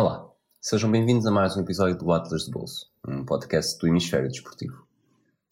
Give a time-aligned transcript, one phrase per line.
[0.00, 0.26] Olá,
[0.62, 4.86] sejam bem-vindos a mais um episódio do Atlas de Bolso, um podcast do Hemisfério Desportivo.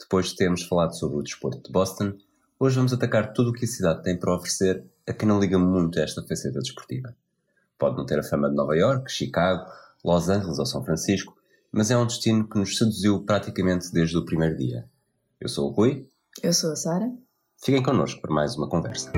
[0.01, 2.15] Depois de termos falado sobre o desporto de Boston,
[2.59, 5.59] hoje vamos atacar tudo o que a cidade tem para oferecer a quem não liga
[5.59, 7.15] muito a esta faceta desportiva.
[7.79, 9.71] Pode não ter a fama de Nova York, Chicago,
[10.03, 11.37] Los Angeles ou São Francisco,
[11.71, 14.89] mas é um destino que nos seduziu praticamente desde o primeiro dia.
[15.39, 16.09] Eu sou o Rui.
[16.43, 17.13] Eu sou a Sara.
[17.63, 19.13] Fiquem connosco para mais uma conversa.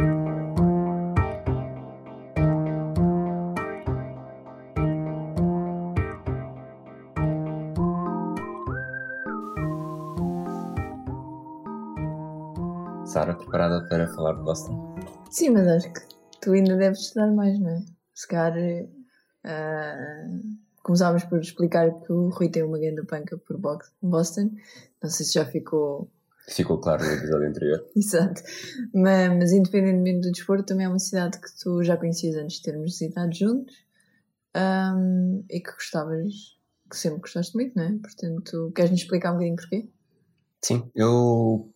[13.20, 14.94] Sara, preparada para falar de Boston?
[15.30, 16.00] Sim, mas acho que
[16.40, 17.82] tu ainda deves estudar mais, não é?
[18.14, 20.40] Se calhar uh,
[20.82, 23.58] começávamos por explicar que o Rui tem uma grande panca por
[24.00, 24.50] Boston.
[25.02, 26.10] Não sei se já ficou.
[26.48, 27.84] Ficou claro no episódio anterior.
[27.94, 28.42] Exato.
[28.94, 32.62] Mas, mas, independentemente do desporto, também é uma cidade que tu já conhecias antes de
[32.62, 33.74] termos visitado juntos
[34.56, 36.56] um, e que gostavas,
[36.88, 37.98] que sempre gostaste muito, não é?
[37.98, 39.90] Portanto, queres-nos explicar um bocadinho porquê?
[40.62, 41.70] Sim, eu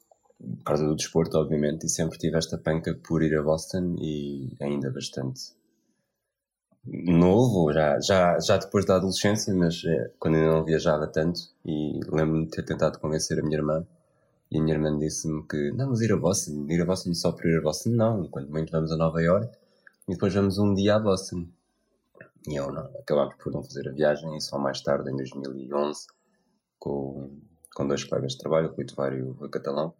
[0.58, 4.56] por causa do desporto, obviamente, e sempre tive esta panca por ir a Boston e
[4.60, 5.52] ainda bastante
[6.86, 12.00] novo, já, já, já depois da adolescência, mas é, quando ainda não viajava tanto e
[12.08, 13.86] lembro-me de ter tentado convencer a minha irmã
[14.50, 17.32] e a minha irmã disse-me que não, mas ir a Boston, ir a Boston só
[17.32, 19.50] por ir a Boston, não, quando muito vamos a Nova York
[20.08, 21.46] e depois vamos um dia a Boston.
[22.46, 26.06] E eu não, acabámos por não fazer a viagem e só mais tarde, em 2011,
[26.78, 27.40] com,
[27.74, 28.84] com dois colegas de trabalho, o Rui
[29.18, 29.94] e o Catalão,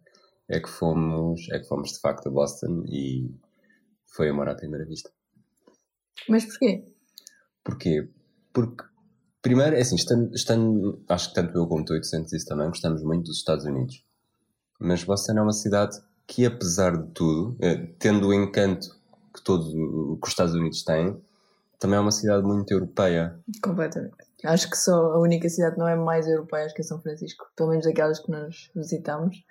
[0.49, 3.29] é que fomos, é que fomos de facto a Boston e
[4.05, 5.09] foi amor à primeira vista.
[6.29, 6.85] Mas porquê?
[7.63, 8.09] Porquê?
[8.53, 8.83] Porque,
[9.41, 12.67] primeiro, é assim, estando, estando, acho que tanto eu como tu e sentes isso também,
[12.67, 14.03] gostamos muito dos Estados Unidos.
[14.79, 18.89] Mas Boston é uma cidade que, apesar de tudo, eh, tendo o encanto
[19.33, 21.19] que todos que os Estados Unidos têm,
[21.79, 23.37] também é uma cidade muito europeia.
[23.61, 24.15] Completamente.
[24.43, 27.01] Acho que só a única cidade que não é mais europeia, acho que é São
[27.01, 27.45] Francisco.
[27.55, 29.43] Pelo menos daquelas que nós visitamos.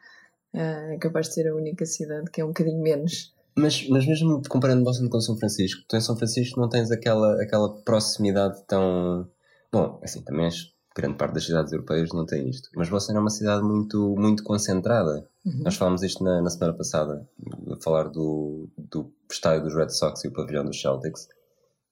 [0.55, 3.35] Eh, é capaz de ser a única cidade que é um bocadinho menos.
[3.57, 7.43] Mas, mas mesmo comparando Boston com São Francisco, tu em São Francisco não tens aquela,
[7.43, 9.29] aquela proximidade tão.
[9.73, 12.69] Bom, assim, também és, grande parte das cidades europeias não tem isto.
[12.77, 15.29] Mas Boston é uma cidade muito, muito concentrada.
[15.45, 15.63] Uhum.
[15.65, 17.29] Nós falámos isto na, na semana passada,
[17.71, 21.29] a falar do, do estádio dos Red Sox e o pavilhão dos Celtics.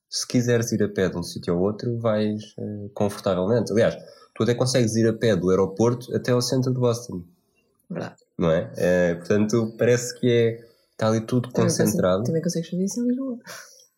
[0.09, 3.73] Se quiseres ir a pé de um sítio ao outro, vais uh, confortavelmente.
[3.73, 3.97] Aliás,
[4.35, 7.25] tu até consegues ir a pé do aeroporto até ao centro de Boston.
[7.93, 8.71] Verdade não é?
[8.77, 9.15] é?
[9.15, 12.25] portanto, parece que é, está ali tudo também concentrado.
[12.25, 13.39] também consegues fazer isso em Lisboa.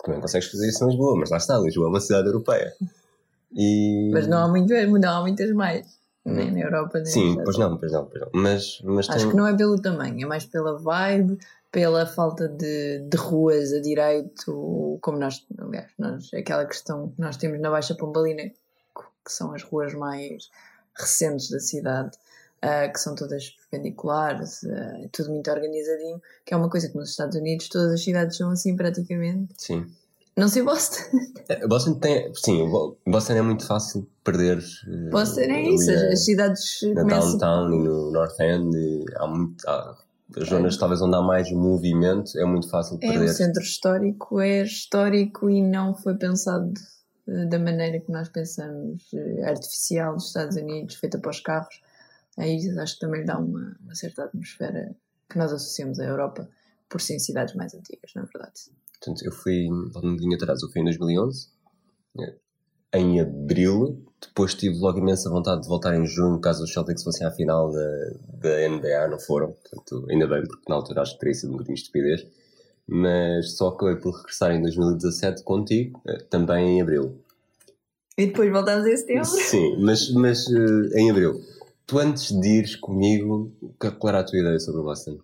[0.05, 2.75] Também consegues fazer isso em Lisboa, mas lá está, Lisboa é uma cidade europeia.
[3.53, 4.11] E...
[4.13, 5.87] Mas não há, muito, não há muitas mais.
[6.25, 8.31] Nem na Europa, nem Sim, pois não, pois não, pois não.
[8.33, 9.31] Mas, mas Acho tem...
[9.31, 11.39] que não é pelo tamanho, é mais pela vibe,
[11.71, 17.37] pela falta de, de ruas a direito, como nós, aliás, nós, aquela questão que nós
[17.37, 20.49] temos na Baixa Pombalina, que são as ruas mais
[20.97, 22.17] recentes da cidade,
[22.65, 27.11] uh, que são todas perpendiculares, uh, tudo muito organizadinho, que é uma coisa que nos
[27.11, 29.55] Estados Unidos todas as cidades são assim praticamente.
[29.59, 29.87] Sim.
[30.37, 31.03] Não sei Boston.
[31.47, 32.33] É, Boston tem.
[32.35, 32.71] Sim,
[33.07, 34.57] Boston é muito fácil perder.
[34.57, 36.81] Uh, Boston é isso, as cidades.
[36.95, 37.37] Na começam...
[37.37, 39.69] downtown e no North End, e há muito.
[39.69, 39.95] Há,
[40.35, 40.79] as zonas é.
[40.79, 43.27] talvez onde há mais movimento é muito fácil perder.
[43.27, 46.73] É, o centro histórico é histórico e não foi pensado
[47.27, 49.03] da maneira que nós pensamos,
[49.45, 51.79] artificial dos Estados Unidos, feita para os carros
[52.39, 54.95] aí acho que também lhe dá uma, uma certa atmosfera
[55.29, 56.49] que nós associamos à Europa
[56.89, 58.71] por ser cidades mais antigas, na verdade.
[58.99, 61.49] Portanto, eu fui um bocadinho atrás, eu fui em 2011,
[62.21, 62.35] eh,
[62.95, 67.27] em abril, depois tive logo imensa vontade de voltar em junho, caso os Celtics fossem
[67.27, 71.35] à final da, NBA, não foram, portanto, ainda bem, porque na altura acho que teria
[71.35, 72.27] sido um bocadinho de estupidez,
[72.87, 77.19] mas só acabei por regressar em 2017 contigo, eh, também em abril.
[78.17, 79.25] E depois voltamos em setembro?
[79.25, 81.43] Sim, mas, mas eh, em abril.
[81.87, 85.19] Tu antes de ires comigo, qual era a tua ideia sobre o Boston?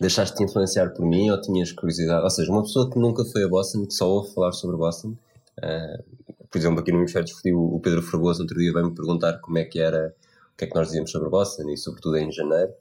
[0.00, 2.24] Deixaste-te influenciar por mim ou tinhas curiosidade?
[2.24, 5.14] Ou seja, uma pessoa que nunca foi a Boston, que só ouve falar sobre Boston,
[5.58, 6.04] uh,
[6.50, 9.64] por exemplo, aqui no Hemisfério Desportivo, o Pedro Fragoso outro dia veio-me perguntar como é
[9.64, 10.12] que era,
[10.52, 12.72] o que é que nós dizíamos sobre Boston e sobretudo em janeiro.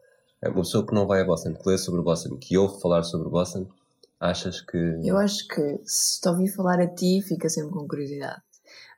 [0.42, 3.04] Uh, uma pessoa que não vai a Boston, que lê sobre Boston, que ouve falar
[3.04, 3.68] sobre Boston,
[4.20, 4.78] achas que...
[5.04, 8.42] Eu acho que se te ouvir falar a ti, fica sempre com curiosidade.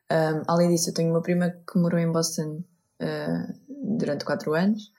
[0.10, 2.64] Um, além disso, eu tenho uma prima que morou em Boston
[3.02, 3.61] uh,
[4.02, 4.92] durante quatro anos,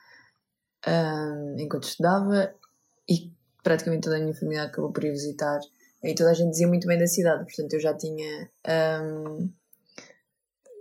[0.86, 2.54] uh, enquanto estudava,
[3.08, 3.30] e
[3.62, 5.60] praticamente toda a minha família acabou por ir visitar.
[6.02, 8.50] E toda a gente dizia muito bem da cidade, portanto eu já tinha.
[9.02, 9.50] Um,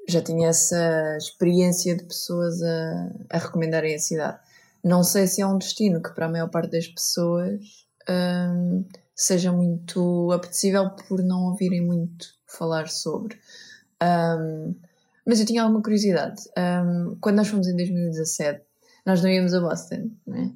[0.09, 4.39] já tinha essa experiência de pessoas a, a recomendarem a cidade.
[4.83, 7.61] Não sei se é um destino que para a maior parte das pessoas
[8.09, 8.83] um,
[9.15, 13.39] seja muito apetecível por não ouvirem muito falar sobre.
[14.01, 14.75] Um,
[15.31, 16.41] mas eu tinha alguma curiosidade.
[16.57, 18.61] Um, quando nós fomos em 2017,
[19.05, 20.51] nós não íamos a Boston, né?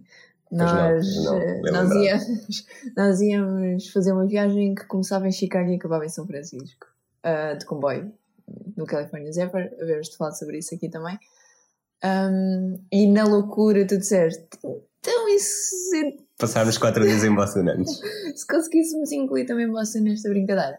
[0.51, 2.65] Nós, não, eh, não, nós, íamos,
[2.97, 6.87] nós íamos fazer uma viagem que começava em Chicago e acabava em São Francisco,
[7.25, 8.11] uh, de comboio,
[8.75, 9.73] no California Zephyr.
[9.81, 11.17] Havemos de falar sobre isso aqui também.
[12.03, 14.45] Um, e na loucura tu disseste,
[14.99, 15.73] então isso.
[16.37, 18.01] Passarmos quatro dias em Boston antes.
[18.35, 20.77] Se conseguíssemos incluir também Boston nesta brincadeira.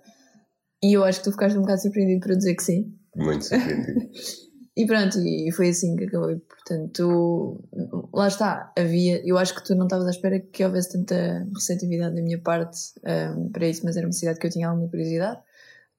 [0.83, 2.95] E eu acho que tu ficaste um bocado surpreendido para dizer que sim.
[3.17, 4.11] Muito surpreendido.
[4.77, 6.39] e pronto, e foi assim que acabou.
[6.39, 7.65] Portanto,
[8.13, 9.27] lá está, havia.
[9.27, 12.79] Eu acho que tu não estavas à espera que houvesse tanta receptividade da minha parte
[13.05, 15.41] um, para isso, mas era uma cidade que eu tinha alguma curiosidade.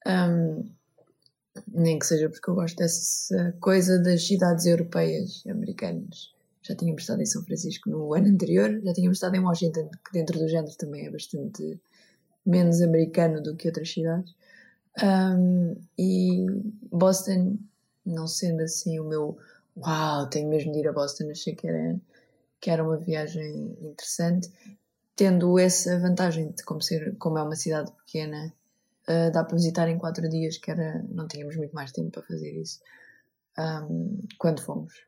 [0.06, 0.70] Um,
[1.74, 6.32] nem que seja porque eu gosto dessa coisa das cidades europeias americanas.
[6.62, 10.14] Já tínhamos estado em São Francisco no ano anterior, já tínhamos estado em Washington, que
[10.14, 11.80] dentro do género também é bastante
[12.46, 14.36] menos americano do que outras cidades.
[15.04, 16.46] Um, e
[16.92, 17.58] Boston,
[18.06, 19.38] não sendo assim o meu
[19.78, 22.00] uau, tenho mesmo de ir a Boston, achei que era,
[22.60, 24.52] que era uma viagem interessante.
[25.16, 28.54] Tendo essa vantagem de como, ser, como é uma cidade pequena,
[29.08, 32.24] uh, dá para visitar em quatro dias, que era, não tínhamos muito mais tempo para
[32.24, 32.80] fazer isso
[33.58, 35.07] um, quando fomos.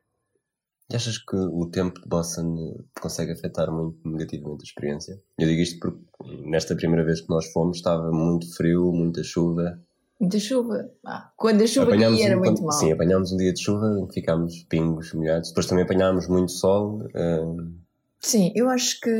[0.90, 5.22] E achas que o tempo de Boston consegue afetar muito negativamente a experiência?
[5.38, 6.00] Eu digo isto porque
[6.44, 9.80] nesta primeira vez que nós fomos estava muito frio, muita chuva.
[10.18, 10.90] Muita chuva.
[11.06, 12.72] Ah, quando a chuva caía era um, muito mal.
[12.72, 15.50] Sim, apanhámos um dia de chuva em que ficámos pingos molhados.
[15.50, 17.06] Depois também apanhámos muito sol.
[17.14, 17.72] Uh...
[18.18, 19.10] Sim, eu acho que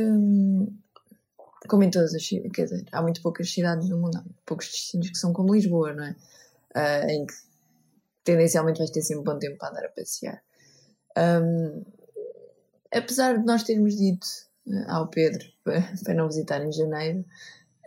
[1.69, 4.67] como em todas as cidades, quer dizer, há muito poucas cidades no mundo, há poucos
[4.67, 6.15] destinos que são como Lisboa, não é?
[6.75, 7.33] Uh, em que
[8.25, 10.41] tendencialmente vais ter sempre bom tempo para andar a passear.
[11.17, 11.83] Um,
[12.93, 14.27] apesar de nós termos dito
[14.67, 17.25] uh, ao Pedro para, para, não visitar em janeiro,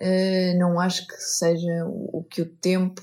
[0.01, 3.03] uh, não acho que seja o, o, que o tempo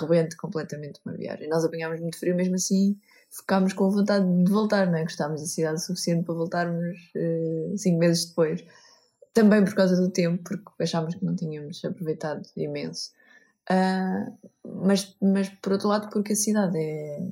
[0.00, 1.48] rebente completamente uma viagem.
[1.48, 2.96] Nós apanhámos muito frio, mesmo assim
[3.30, 5.02] ficámos com vontade de voltar, não é?
[5.02, 8.64] Gostámos da cidade o suficiente para voltarmos uh, cinco meses depois.
[9.32, 13.10] Também por causa do tempo, porque achámos que não tínhamos aproveitado imenso.
[13.70, 14.32] Uh,
[14.64, 17.28] mas, mas por outro lado, porque a cidade é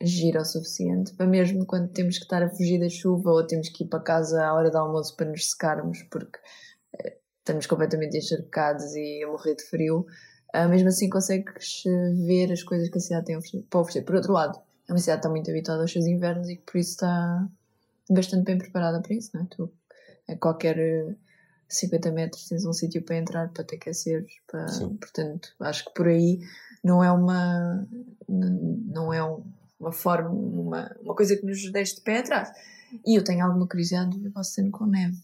[0.00, 3.68] gira o suficiente para mesmo quando temos que estar a fugir da chuva ou temos
[3.68, 6.38] que ir para casa à hora do almoço para nos secarmos porque
[6.94, 10.06] uh, estamos completamente encharcados e a morrer de frio,
[10.54, 11.84] uh, mesmo assim consegues
[12.26, 14.02] ver as coisas que a cidade tem para oferecer.
[14.02, 14.58] Por outro lado,
[14.88, 17.48] é uma cidade que está muito habituada aos seus invernos e que por isso está
[18.10, 19.46] bastante bem preparada para isso, não é?
[19.48, 19.72] Tu,
[20.28, 21.16] a qualquer
[21.68, 24.66] 50 metros tens um sítio para entrar, para te aqueceres, para...
[25.00, 26.40] portanto, acho que por aí
[26.82, 27.86] não é uma
[28.28, 29.22] não é
[29.78, 32.50] uma forma, uma, uma coisa que nos deixe de pé atrás.
[33.06, 35.18] E eu tenho alguma curiosidade de ver Boston com neve,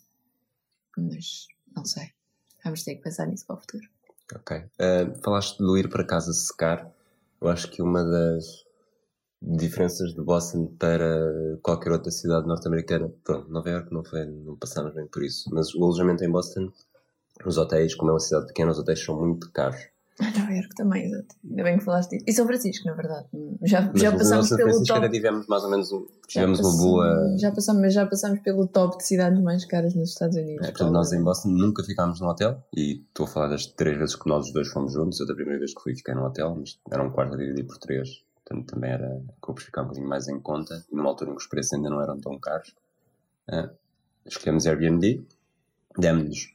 [0.96, 2.10] mas não sei.
[2.64, 3.84] Vamos ter que pensar nisso para o futuro.
[4.34, 4.56] Ok.
[4.56, 6.90] Uh, falaste de ir para casa secar.
[7.40, 8.64] Eu acho que uma das
[9.42, 13.12] diferenças de Boston para qualquer outra cidade norte-americana.
[13.24, 16.72] Pronto, Nova York não foi, não passámos bem por isso, mas o alojamento em Boston,
[17.44, 19.91] os hotéis, como é uma cidade pequena, os hotéis são muito caros.
[20.30, 21.34] Nova York também, exato.
[21.48, 22.24] Ainda bem que falaste disso.
[22.26, 23.26] E São Francisco, na verdade.
[23.62, 25.10] Já, já passámos pelo Francisco top.
[25.10, 27.36] tivemos mais ou menos um, tivemos uma boa.
[27.38, 30.66] Já passámos, mas já passámos pelo top de cidades mais caras nos Estados Unidos.
[30.66, 33.98] É, portanto, nós em Boston nunca ficámos num hotel e estou a falar das três
[33.98, 35.18] vezes que nós os dois fomos juntos.
[35.20, 37.66] Eu da primeira vez que fui fiquei num hotel, mas era um quarto a dividir
[37.66, 41.30] por três portanto também era por ficar um bocadinho mais em conta e numa altura
[41.30, 42.74] em que os preços ainda não eram tão caros.
[43.48, 43.70] Uh,
[44.26, 45.24] escolhemos Airbnb,
[45.98, 46.54] demos-nos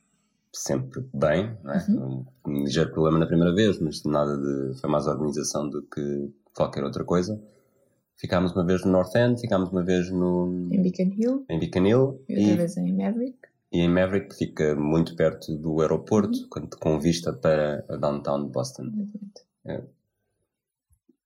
[0.58, 1.86] sempre bem, não é?
[1.90, 2.26] Uhum.
[2.46, 4.80] um, ligeiro problema na primeira vez, mas nada de.
[4.80, 7.42] foi mais organização do que qualquer outra coisa.
[8.18, 10.70] Ficámos uma vez no North End, ficámos uma vez no.
[10.72, 11.46] Em Beacon Hill.
[11.50, 12.24] Em Beacon Hill.
[12.28, 13.38] E outra e, vez em Maverick.
[13.72, 16.70] E em Maverick fica muito perto do aeroporto, uhum.
[16.80, 18.92] com vista para a downtown de Boston.
[19.66, 19.84] É,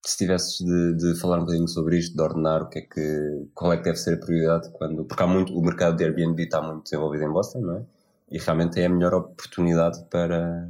[0.04, 3.48] se tivesses de, de, falar um bocadinho sobre isto, de ordenar o que é que,
[3.54, 6.42] qual é que deve ser a prioridade quando, porque há muito, o mercado de Airbnb
[6.42, 7.84] está muito desenvolvido em Boston, não é?
[8.32, 10.68] E realmente é a melhor oportunidade para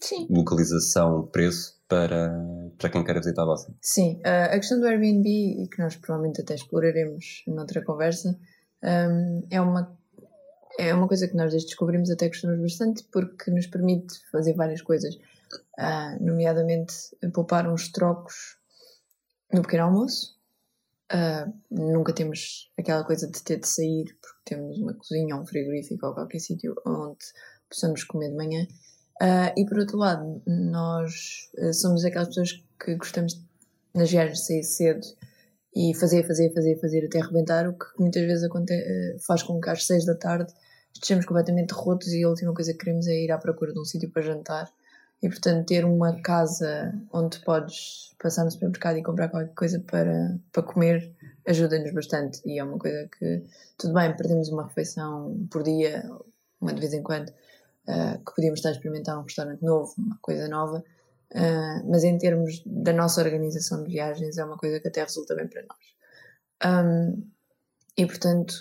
[0.00, 0.26] Sim.
[0.30, 2.32] localização, preço para,
[2.78, 3.74] para quem quer visitar Boston.
[3.80, 8.36] Sim, uh, a questão do Airbnb, e que nós provavelmente até exploraremos noutra conversa,
[8.82, 9.96] um, é uma
[10.78, 14.80] é uma coisa que nós desde descobrimos até gostamos bastante porque nos permite fazer várias
[14.80, 15.14] coisas
[15.78, 16.94] uh, nomeadamente
[17.32, 18.56] poupar uns trocos
[19.52, 20.40] no pequeno almoço.
[21.12, 25.46] Uh, nunca temos aquela coisa de ter de sair porque temos uma cozinha ou um
[25.46, 27.24] frigorífico ou qualquer sítio onde
[27.68, 28.66] possamos comer de manhã.
[29.20, 33.40] Uh, e por outro lado, nós somos aquelas pessoas que gostamos
[33.94, 35.06] nas viagens sair cedo
[35.74, 39.70] e fazer, fazer, fazer, fazer até arrebentar, o que muitas vezes acontece, faz com que
[39.70, 40.52] às seis da tarde
[40.92, 43.84] estejamos completamente rotos e a última coisa que queremos é ir à procura de um
[43.84, 44.70] sítio para jantar
[45.22, 50.38] E portanto, ter uma casa onde podes passar no supermercado e comprar qualquer coisa para,
[50.52, 51.10] para comer
[51.46, 52.40] ajuda-nos bastante.
[52.44, 53.44] E é uma coisa que,
[53.76, 56.08] tudo bem, perdemos uma refeição por dia,
[56.60, 60.18] uma de vez em quando, uh, que podíamos estar a experimentar um restaurante novo, uma
[60.20, 60.84] coisa nova.
[61.32, 65.34] Uh, mas em termos da nossa organização de viagens, é uma coisa que até resulta
[65.34, 66.84] bem para nós.
[66.84, 67.30] Um,
[67.96, 68.54] e portanto,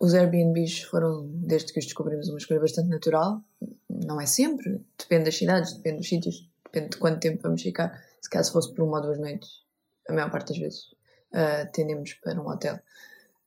[0.00, 3.42] os Airbnbs foram, desde que os descobrimos, uma escolha bastante natural.
[3.88, 8.02] Não é sempre, depende das cidades, depende dos sítios, depende de quanto tempo vamos ficar.
[8.20, 9.64] Se caso fosse por uma ou duas noites,
[10.08, 10.93] a maior parte das vezes
[11.34, 12.78] uh, tendemos para um hotel.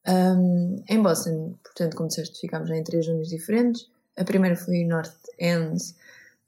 [0.08, 3.90] Um, em Boston, portanto, como disseste, ficámos em três zonas diferentes.
[4.16, 5.82] A primeira foi North End,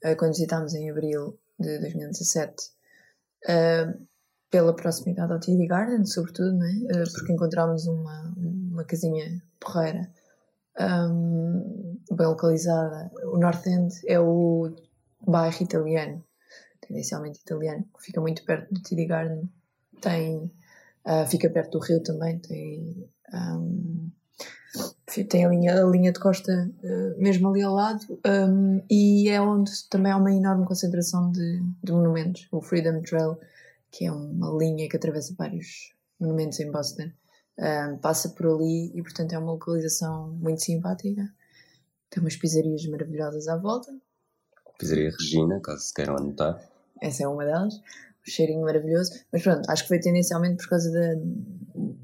[0.04, 2.70] uh, quando visitámos em abril de 2017.
[3.44, 4.06] Uh,
[4.50, 6.70] pela proximidade ao TD Garden, sobretudo, né?
[6.92, 10.10] Uh, porque encontramos uma, uma casinha porreira
[10.78, 13.10] um, bem localizada.
[13.24, 14.74] O North End é o
[15.26, 16.24] bairro italiano,
[16.80, 19.50] tendencialmente italiano, que fica muito perto do TD Garden.
[20.00, 20.50] Tem,
[21.06, 24.10] uh, fica perto do rio também, tem, um,
[25.28, 29.40] tem a, linha, a linha de costa uh, mesmo ali ao lado um, e é
[29.40, 32.48] onde também há uma enorme concentração de, de monumentos.
[32.50, 33.38] O Freedom Trail
[33.90, 37.10] que é uma linha que atravessa vários monumentos em Boston.
[37.58, 41.28] Um, passa por ali e, portanto, é uma localização muito simpática.
[42.08, 43.92] Tem umas pizzarias maravilhosas à volta.
[44.78, 46.60] Pizzaria Regina, caso se queiram anotar.
[47.02, 47.80] Essa é uma delas.
[48.24, 49.12] Cheirinho maravilhoso.
[49.32, 51.14] Mas pronto, acho que foi tendencialmente por causa da,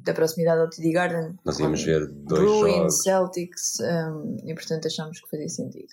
[0.05, 1.39] da proximidade ao TD Garden.
[1.45, 3.03] Nós íamos ver dois Bruins, jogos.
[3.03, 5.93] Celtics, um, e portanto achámos que fazia sentido.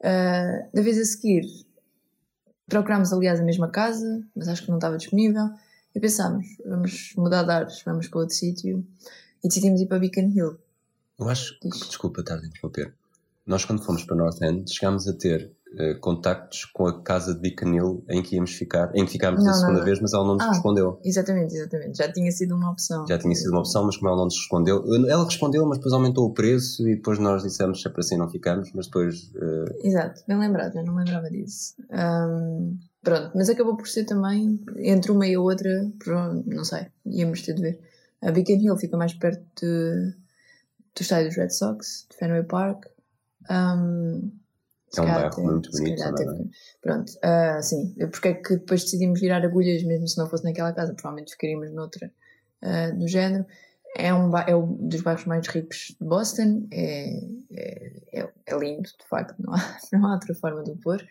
[0.00, 1.44] Uh, da vez a seguir,
[2.68, 5.48] Procurámos, aliás, a mesma casa, mas acho que não estava disponível.
[5.94, 8.86] E pensámos, vamos mudar de ares, vamos para outro sítio.
[9.42, 10.58] E decidimos ir para Beacon Hill.
[11.18, 12.94] Eu acho que, desculpa estar a interromper.
[13.46, 17.40] Nós, quando fomos para North End, chegámos a ter uh, contactos com a casa de
[17.40, 19.84] Beacon Hill em que íamos ficar, em que ficámos Não, a segunda não.
[19.84, 20.50] vez, mas ela não nos Ah.
[20.50, 21.00] respondeu.
[21.04, 21.98] Exatamente, exatamente.
[21.98, 23.06] Já tinha sido uma opção.
[23.06, 25.92] Já tinha sido uma opção, mas como ela não nos respondeu, ela respondeu, mas depois
[25.94, 29.30] aumentou o preço e depois nós dissemos se é para assim não ficamos, mas depois
[29.36, 31.74] eh, Exato, bem lembrado, eu não lembrava disso.
[31.90, 35.70] Ahm, pronto, mas acabou por ser também, entre uma e outra,
[36.46, 37.80] não sei, íamos ter de ver.
[38.20, 40.10] A Beacon Hill fica mais perto de,
[40.96, 42.86] do estádio dos Red Sox, de Fenway Park.
[43.46, 43.52] Se
[44.96, 47.94] É um bairro muito bonito calhar também, até- Pronto, ah, sim.
[48.10, 51.70] Porque é que depois decidimos virar agulhas, mesmo se não fosse naquela casa, provavelmente ficaríamos
[51.72, 52.10] noutra
[52.62, 53.44] ah, do género.
[53.96, 57.18] É, um, é um dos bairros mais ricos de Boston, é,
[57.52, 59.58] é, é, é lindo, de facto, não há,
[59.92, 61.02] não há outra forma de o pôr,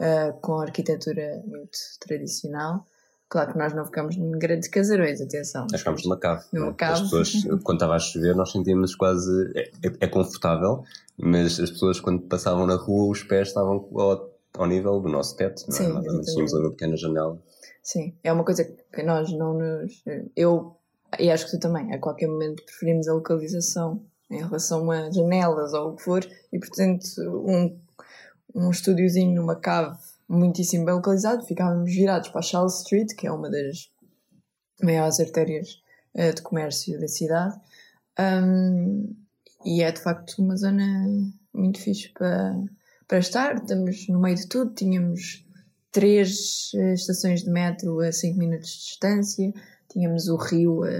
[0.00, 2.86] ah, com arquitetura muito tradicional.
[3.30, 5.68] Claro que nós não ficamos em grandes casarões, atenção.
[5.70, 6.44] nós ficámos numa cave.
[6.52, 6.74] Numa né?
[6.76, 6.94] cave.
[6.94, 7.32] As pessoas,
[7.62, 9.52] quando estava a chover, nós sentíamos quase.
[9.54, 10.82] É, é- é confortável,
[11.16, 15.36] mas as pessoas, quando passavam na rua, os pés estavam ao, ao nível do nosso
[15.36, 15.62] teto.
[15.68, 15.78] Não é?
[15.78, 17.40] Sim, tínhamos uma pequena janela.
[17.84, 20.02] Sim, é uma coisa que nós não nos.
[20.34, 20.74] Eu,
[21.16, 25.72] e acho que tu também, a qualquer momento preferimos a localização em relação a janelas
[25.72, 27.78] ou o que for, e portanto, um,
[28.56, 29.96] um estúdiozinho numa cave
[30.30, 33.90] muitíssimo bem localizado, ficávamos virados para a Charles Street, que é uma das
[34.82, 35.82] maiores artérias
[36.14, 37.58] eh, de comércio da cidade,
[38.18, 39.16] Um,
[39.64, 41.06] e é de facto uma zona
[41.54, 42.54] muito fixe para,
[43.08, 43.56] para estar.
[43.56, 45.44] Estamos no meio de tudo, tínhamos
[45.92, 49.52] três eh, estações de metro a 5 minutos de distância,
[49.90, 50.90] tínhamos o rio a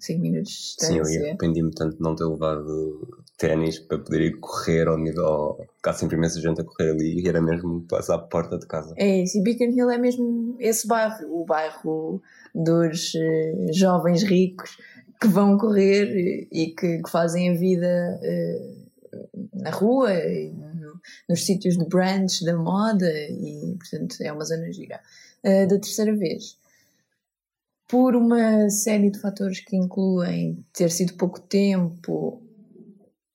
[0.00, 1.28] 5 minutos de Sim, eu distância.
[1.30, 5.56] arrependi-me tanto de não ter levado ténis para poder ir correr ao nível.
[5.86, 8.92] Há sempre imensa gente a correr ali e era mesmo passar a porta de casa.
[8.96, 12.20] É isso, e Beacon Hill é mesmo esse bairro, o bairro
[12.54, 14.76] dos eh, jovens ricos
[15.20, 18.72] que vão correr e, e que, que fazem a vida eh,
[19.54, 25.00] na rua, no- nos sítios de brunch da moda, e portanto é uma zona gira.
[25.44, 26.56] Eh, da terceira vez,
[27.88, 32.42] por uma série de fatores que incluem ter sido pouco tempo,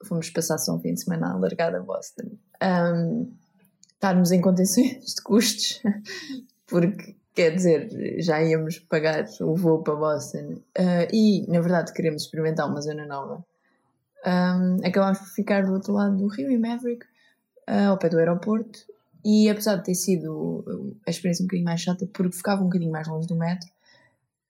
[0.04, 2.32] fomos passar só um fim de semana alargado a Boston.
[2.62, 3.28] Ahm,
[3.94, 5.82] estarmos em contenções de custos,
[6.68, 12.24] porque quer dizer, já íamos pagar o voo para Boston ah, e, na verdade, queremos
[12.24, 13.46] experimentar uma zona nova.
[14.26, 17.06] Ahm, acabámos por ficar do outro lado do Rio, em Maverick,
[17.68, 18.80] ah, ao pé do aeroporto,
[19.26, 22.66] e apesar de ter sido uh, a experiência um bocadinho mais chata, porque ficava um
[22.66, 23.70] bocadinho mais longe do metro,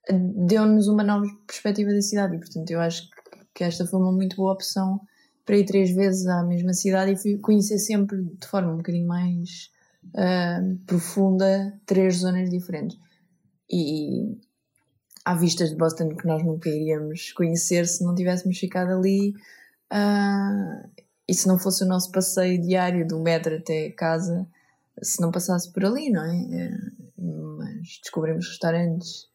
[0.10, 0.14] ah,
[0.48, 3.08] deu-nos uma nova perspectiva da cidade, e portanto eu acho
[3.54, 5.00] que esta foi uma muito boa opção
[5.46, 9.08] para ir três vezes à mesma cidade e fui conhecer sempre de forma um bocadinho
[9.08, 9.72] mais
[10.16, 12.98] ah, profunda três zonas diferentes.
[13.70, 14.38] E
[15.26, 19.34] há vistas de Boston que nós nunca iríamos conhecer se não tivéssemos ficado ali.
[19.90, 20.84] ah,
[21.28, 24.46] e se não fosse o nosso passeio diário do metro até casa,
[25.02, 26.36] se não passasse por ali, não é?
[26.36, 26.78] Eh,
[27.18, 29.30] mas descobrimos restaurantes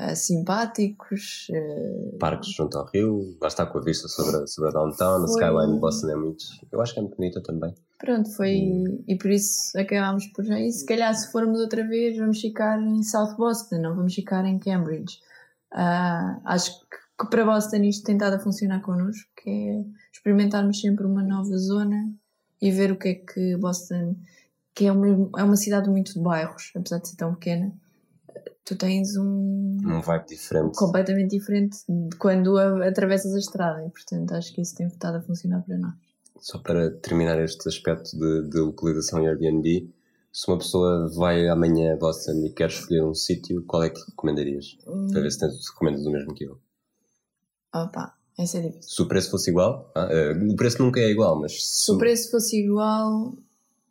[0.00, 1.48] uh, simpáticos.
[1.50, 5.44] Uh, Parques junto ao rio, lá está com a vista sobre, sobre a downtown, foi...
[5.44, 6.44] a skyline de Boston é muito.
[6.70, 7.74] Eu acho que é muito bonita também.
[7.98, 8.56] Pronto, foi.
[8.56, 9.04] Hum.
[9.06, 10.72] E por isso acabámos por aí.
[10.72, 14.58] Se calhar, se formos outra vez, vamos ficar em South Boston, não vamos ficar em
[14.58, 15.18] Cambridge.
[15.72, 20.80] Uh, acho que, que para Boston isto tem estado a funcionar connosco, que é experimentarmos
[20.80, 22.12] sempre uma nova zona
[22.60, 24.16] e ver o que é que Boston,
[24.74, 27.72] que é uma, é uma cidade muito de bairros, apesar de ser tão pequena,
[28.64, 29.78] tu tens um.
[29.84, 30.76] Um vibe diferente.
[30.76, 35.22] Completamente diferente de quando atravessas a estrada e, portanto, acho que isso tem estado a
[35.22, 35.94] funcionar para nós.
[36.40, 39.88] Só para terminar este aspecto de, de localização em Airbnb,
[40.32, 44.00] se uma pessoa vai amanhã a Boston e quer escolher um sítio, qual é que
[44.00, 44.78] recomendarias?
[44.86, 45.06] Hum.
[45.12, 46.58] Para ver se, tens, recomendas o mesmo que eu.
[47.74, 48.90] Opa, essa é difícil.
[48.90, 51.92] Se o preço fosse igual, ah, uh, o preço nunca é igual, mas se, se
[51.92, 53.36] o preço fosse igual,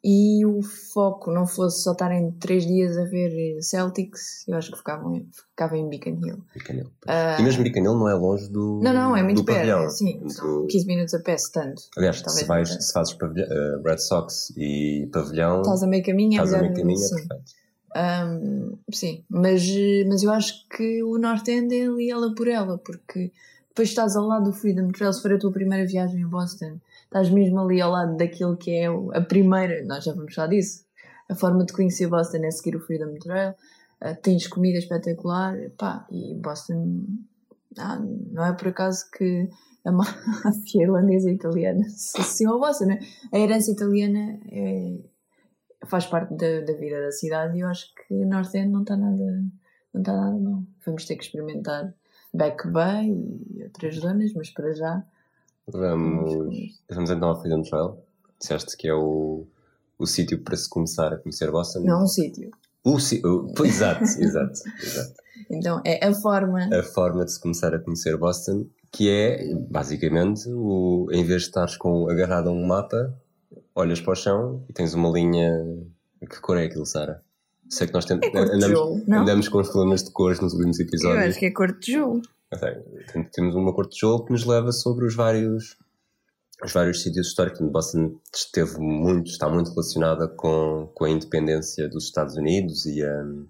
[0.04, 4.78] e o foco não fosse só estarem três dias a ver Celtics, eu acho que
[4.78, 6.44] ficavam, ficava em Beacon Hill.
[6.56, 6.88] Beacon Hill.
[7.06, 8.80] Uh, e mesmo Beacon Hill não é longe do.
[8.82, 9.92] Não, não, é muito perto.
[9.92, 10.66] Sim, do...
[10.68, 11.84] 15 minutos a pé, se tanto.
[11.96, 15.62] Aliás, se, vais, se fazes pavilhão, uh, Red Sox e pavilhão.
[15.62, 17.62] Estás a meio caminho, é Estás a meio caminho, é perfeito.
[17.94, 19.64] Um, sim, mas,
[20.08, 23.32] mas eu acho que o North End é ali ela por ela, porque
[23.68, 26.80] depois estás ao lado do Freedom Trail, se for a tua primeira viagem a Boston
[27.12, 30.86] estás mesmo ali ao lado daquilo que é a primeira, nós já vamos falar disso,
[31.30, 36.08] a forma de conhecer Boston é seguir o Freedom Trail, uh, tens comida espetacular, pá,
[36.10, 37.04] e Boston,
[37.78, 39.50] ah, não é por acaso que
[39.84, 43.00] a máfia irlandesa e italiana se associam a Boston, né?
[43.34, 44.98] a herança italiana é,
[45.88, 48.96] faz parte da, da vida da cidade e eu acho que North End não está
[48.96, 49.44] nada,
[49.94, 50.64] não está nada mal.
[50.86, 51.94] Vamos ter que experimentar
[52.34, 53.10] Back Bay
[53.50, 55.04] e outras zonas, mas para já
[55.68, 57.98] Vamos, vamos então ao Freedom Trail.
[58.40, 59.46] Disseste que é o,
[59.98, 61.82] o sítio para se começar a conhecer Boston.
[61.82, 62.50] Não um sítio.
[62.84, 65.14] O, o, exato, exato, exato.
[65.50, 66.70] Então é a forma.
[66.74, 71.48] A forma de se começar a conhecer Boston, que é basicamente o, em vez de
[71.48, 73.14] estares com, agarrado a um mapa,
[73.76, 75.52] olhas para o chão e tens uma linha.
[76.30, 77.24] Que cor é aquilo, Sara?
[77.70, 81.24] Sei que nós temos, é andamos, andamos com os problemas de cores nos últimos episódios.
[81.24, 82.22] Eu acho que é cor de tijolo.
[83.32, 85.78] Temos uma cor de tijolo que nos leva sobre os vários,
[86.64, 87.62] os vários sítios históricos.
[87.72, 93.48] Boston esteve muito, está muito relacionada com, com a independência dos Estados Unidos e um,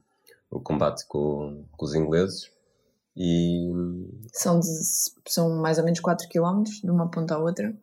[0.52, 2.52] o combate com, com os ingleses.
[3.18, 3.72] E...
[4.32, 4.68] São, de,
[5.28, 7.76] são mais ou menos 4 km de uma ponta à outra.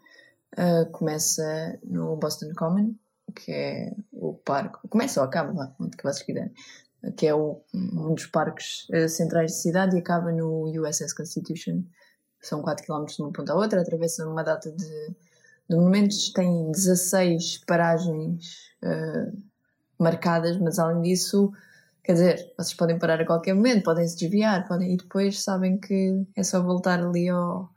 [0.57, 2.95] Uh, começa no Boston Common,
[3.35, 4.79] que é o parque.
[4.89, 6.53] Começa ou acaba, onde que vocês quiserem
[7.17, 11.83] que é o, um dos parques uh, centrais da cidade e acaba no USS Constitution.
[12.41, 15.17] São 4 km de uma ponta à outra, atravessa uma data de,
[15.69, 19.43] de monumentos, tem 16 paragens uh,
[19.99, 21.53] marcadas, mas além disso,
[22.03, 25.79] quer dizer, vocês podem parar a qualquer momento, podem se desviar, podem, e depois sabem
[25.79, 27.71] que é só voltar ali ao,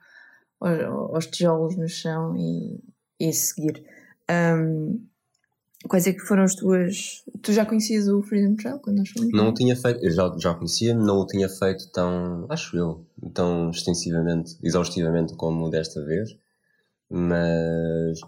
[0.59, 2.83] ao, aos tijolos no chão e,
[3.19, 3.83] e seguir.
[4.29, 5.10] Um,
[5.87, 7.23] Quais é que foram as tuas.
[7.41, 9.31] Tu já conhecias o Freedom Trail quando nós fomos?
[9.31, 13.05] Não o tinha feito, eu já, já conhecia, não o tinha feito tão, acho eu,
[13.33, 16.37] tão extensivamente, exaustivamente como desta vez,
[17.09, 18.19] mas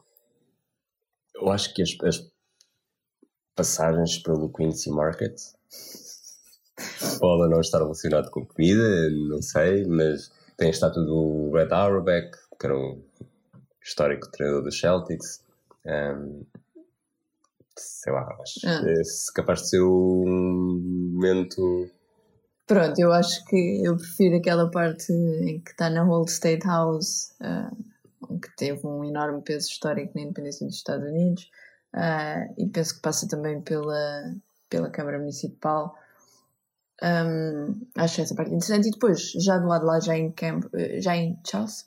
[1.36, 2.26] eu acho que as, as
[3.56, 5.40] passagens pelo Quincy Market
[7.20, 12.32] podem não estar relacionado com comida, não sei, mas tem a estátua do Red Auerbach,
[12.60, 13.04] que era um
[13.82, 15.44] histórico treinador dos Celtics.
[15.86, 16.46] Um,
[17.78, 18.84] sei lá, acho ah.
[18.86, 19.02] é
[19.34, 20.80] capaz de ser um
[21.14, 21.90] momento.
[22.66, 27.34] Pronto, eu acho que eu prefiro aquela parte em que está na Old State House,
[27.42, 31.50] uh, que teve um enorme peso histórico na independência dos Estados Unidos,
[31.94, 34.34] uh, e penso que passa também pela,
[34.70, 35.96] pela Câmara Municipal.
[37.02, 38.88] Um, acho essa parte interessante.
[38.88, 40.64] E depois, já do lado de lá, já em, Camp,
[41.00, 41.86] já em Charles,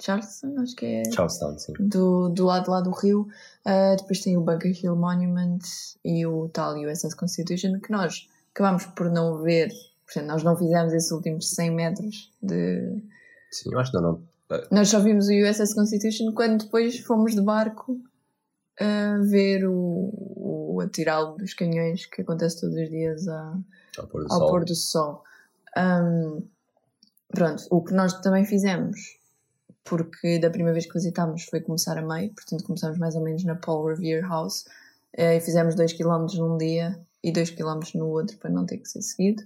[0.00, 1.10] Charleston, acho que é.
[1.10, 1.72] Charlestown, sim.
[1.80, 3.28] Do, do lado lá do rio.
[3.66, 5.58] Uh, depois tem o Bunker Hill Monument
[6.04, 9.70] e o tal USS Constitution, que nós acabámos por não ver.
[10.04, 13.02] Portanto, nós não fizemos esses últimos 100 metros de.
[13.50, 14.02] Sim, eu acho que não.
[14.12, 14.22] não.
[14.70, 18.00] Nós só vimos o USS Constitution quando depois fomos de barco
[18.80, 20.12] a ver o,
[20.74, 23.58] o atirá-lo dos canhões que acontece todos os dias a,
[23.98, 24.48] ao pôr do ao sol.
[24.48, 25.24] Pôr do sol.
[25.76, 26.42] Um,
[27.28, 29.17] pronto, o que nós também fizemos
[29.88, 33.44] porque da primeira vez que visitámos foi começar a meio, portanto começámos mais ou menos
[33.44, 34.64] na Paul Revere House
[35.12, 38.78] eh, e fizemos 2 km num dia e 2 km no outro para não ter
[38.78, 39.42] que ser seguido.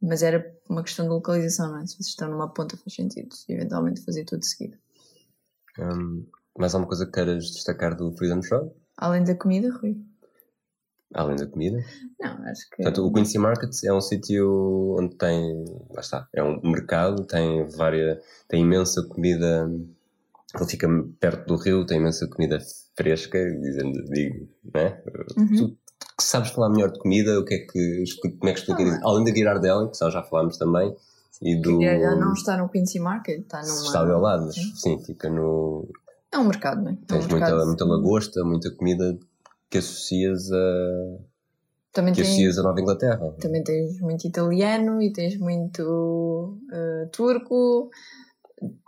[0.00, 1.86] Mas era uma questão de localização, não é?
[1.86, 4.76] Se vocês estão numa ponta faz sentido, eventualmente fazer tudo seguido.
[5.78, 8.72] Um, mais alguma coisa que queiras destacar do Freedom Trail?
[8.96, 9.96] Além da comida, Rui.
[11.14, 11.78] Além da comida?
[12.20, 12.82] Não, acho que.
[12.82, 15.64] Portanto, o Quincy Market é um sítio onde tem.
[15.90, 16.28] Lá está.
[16.34, 18.18] É um mercado, tem várias.
[18.48, 19.70] tem imensa comida.
[20.54, 20.88] Ele fica
[21.20, 22.58] perto do rio, tem imensa comida
[22.96, 25.00] fresca, dizendo, digo, né?
[25.36, 25.56] Uhum.
[25.56, 25.78] Tu
[26.16, 28.98] que sabes falar melhor de comida, o que é que, como é que explica isso?
[29.04, 30.94] Além da Girardelli, que já falámos também,
[31.40, 31.78] e do.
[31.78, 33.74] Não está no Quincy Market, está numa.
[33.74, 35.88] Está ao lado, mas sim, fica no.
[36.32, 36.92] É um mercado, não é?
[36.92, 37.52] É um Tens mercado.
[37.52, 39.18] muita, muita lagosta, muita comida
[39.70, 41.18] que associas a.
[41.92, 43.34] Também que associas a Nova Inglaterra.
[43.40, 47.90] Também tens muito italiano e tens muito eh, turco.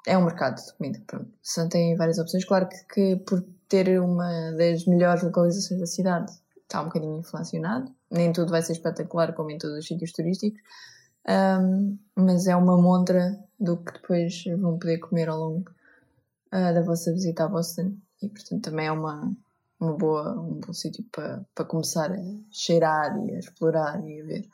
[0.07, 1.31] É um mercado de comida, pronto.
[1.71, 2.45] Tem várias opções.
[2.45, 7.93] Claro que, que por ter uma das melhores localizações da cidade está um bocadinho inflacionado.
[8.11, 10.61] Nem tudo vai ser espetacular como em todos os sítios turísticos.
[11.27, 15.71] Ahm, mas é uma montra do que depois vão poder comer ao longo
[16.51, 17.95] ah, da vossa visita a Boston.
[18.23, 19.33] E portanto também é uma,
[19.81, 22.19] uma boa, um bom sítio para, para começar a
[22.51, 24.49] cheirar e a explorar e a ver.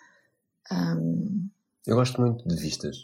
[0.71, 1.49] Ahm,
[1.87, 3.01] Eu gosto muito de vistas.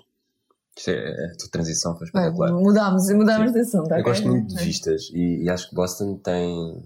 [0.88, 2.52] É, a tua transição foi espetacular.
[2.52, 3.90] mudámos, mudámos de assunto.
[3.90, 4.02] Eu ok?
[4.04, 6.82] gosto muito de vistas e, e acho que Boston tem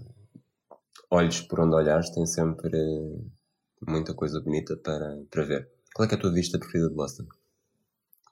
[1.09, 3.19] olhos por onde olhares, tem sempre eh,
[3.87, 5.69] muita coisa bonita para, para ver.
[5.93, 7.25] Qual é é a tua vista preferida de Boston?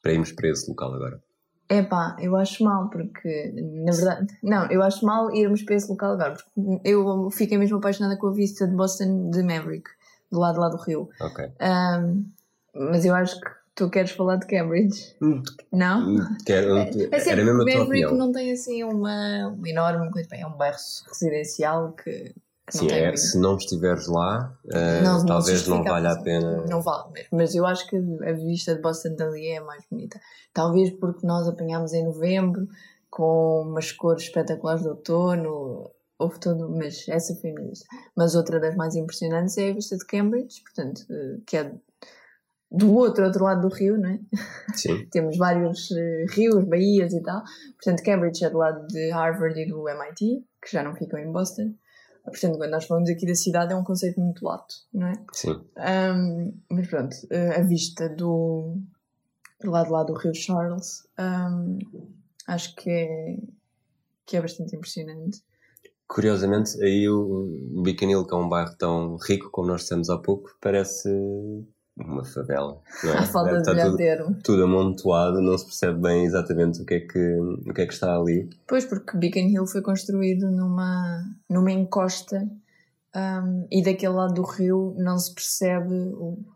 [0.02, 1.24] Para irmos para esse local agora.
[1.67, 6.12] Epá, eu acho mal, porque na verdade, não, eu acho mal irmos para esse local
[6.13, 9.89] agora, porque eu fiquei mesmo apaixonada com a vista de Boston de Maverick,
[10.32, 11.10] do lado lá do rio.
[11.19, 11.49] Ok.
[11.60, 12.25] Ahm,
[12.75, 16.08] mas eu acho que tu queres falar de Cambridge, Hum, não?
[16.08, 18.17] hum, Quero, É sempre era mesmo a tua Maverick opinião.
[18.17, 22.32] não tem assim uma, uma enorme coisa, bem, é um bairro residencial que
[22.69, 26.21] Sim, não é, se não estiveres lá, eh, Não- não talvez não justifica valha a
[26.23, 26.65] pena.
[26.65, 27.30] Não vale mesmo.
[27.34, 30.19] Mas eu acho que a vista de Boston dali é mais bonita.
[30.54, 32.67] Talvez porque nós apanhámos em novembro
[33.10, 35.91] com umas cores espetaculares de outono.
[36.17, 37.86] Houve todo, mas essa foi a minha vista.
[38.15, 41.71] Mas outra das mais impressionantes é a vista de Cambridge, portanto, eh, que é
[42.71, 44.19] do outro, outro lado do rio, não é?
[44.75, 47.43] Sim, Temos vários eh, rios, baías e tal.
[47.75, 51.32] Portanto, Cambridge é do lado de Harvard e do MIT, que já não ficam em
[51.32, 51.73] Boston.
[52.26, 55.14] Portanto, quando nós falamos aqui da cidade, é um conceito muito lato, não é?
[55.32, 55.62] sim.
[55.78, 58.78] Um, mas pronto, eh, a vista do,
[59.62, 61.80] do lado lá do Rio Charles um,
[62.48, 63.38] acho que é,
[64.26, 65.44] que é bastante impressionante.
[66.08, 70.18] Curiosamente, aí o Beacon Hill, que é um bairro tão rico como nós dissemos há
[70.18, 71.10] pouco, parece
[71.97, 72.81] uma favela.
[73.03, 73.25] Não é?
[73.25, 74.36] Falta de melhor tudo, termo.
[74.43, 77.93] tudo amontoado, não se percebe bem exatamente o que é que, o que, é que
[77.93, 78.49] está ali.
[78.67, 82.47] Pois, porque Beacon Hill foi construído numa, numa encosta
[83.15, 85.95] um, e daquele lado do rio não se percebe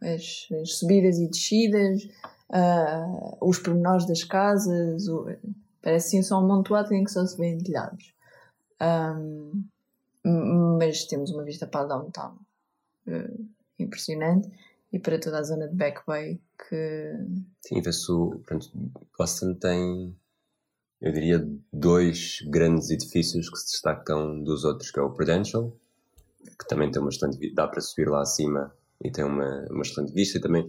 [0.02, 2.08] as, as subidas e descidas,
[2.52, 3.06] ah,
[3.41, 5.25] os pormenores das casas, o-
[5.82, 8.13] parece assim só um amontoado em que só se vêem telhados.
[8.82, 9.63] Um,
[10.78, 12.34] mas temos uma vista para downtown
[13.08, 13.32] eh,
[13.80, 14.49] impressionante
[14.91, 17.13] e para toda a zona de Back Bay que
[17.62, 18.41] Sim, vê-se o.
[19.17, 20.15] Boston tem,
[21.02, 25.75] eu diria, dois grandes edifícios que se destacam dos outros, que é o Prudential,
[26.58, 28.73] que também tem uma excelente dá para subir lá acima
[29.04, 30.67] e tem uma, uma excelente vista e também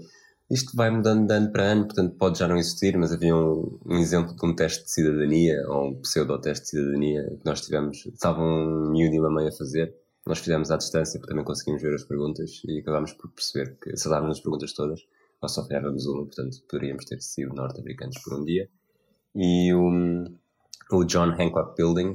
[0.51, 3.79] isto vai mudando de ano para ano, portanto pode já não existir, mas havia um,
[3.87, 8.05] um exemplo de um teste de cidadania, ou um pseudo-teste de cidadania que nós tivemos,
[8.07, 9.95] estava um miúdo e uma mãe a fazer,
[10.31, 13.91] nós fizemos à distância porque também conseguimos ver as perguntas e acabámos por perceber que
[13.91, 15.01] acertávamos as perguntas todas,
[15.43, 18.71] nós só falhávamos uma, portanto poderíamos ter sido norte-americanos por um dia.
[19.35, 19.91] E o,
[20.93, 22.13] o John Hancock Building,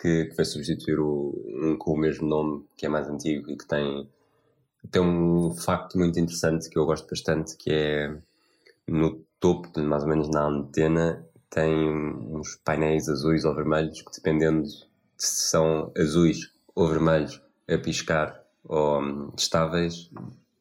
[0.00, 1.34] que, que vai substituir o,
[1.64, 4.08] um com o mesmo nome, que é mais antigo e que tem,
[4.88, 8.16] tem um facto muito interessante que eu gosto bastante, que é
[8.86, 14.68] no topo, mais ou menos na antena, tem uns painéis azuis ou vermelhos que dependendo
[15.18, 20.08] se são azuis ou vermelhos a piscar ou hum, estáveis,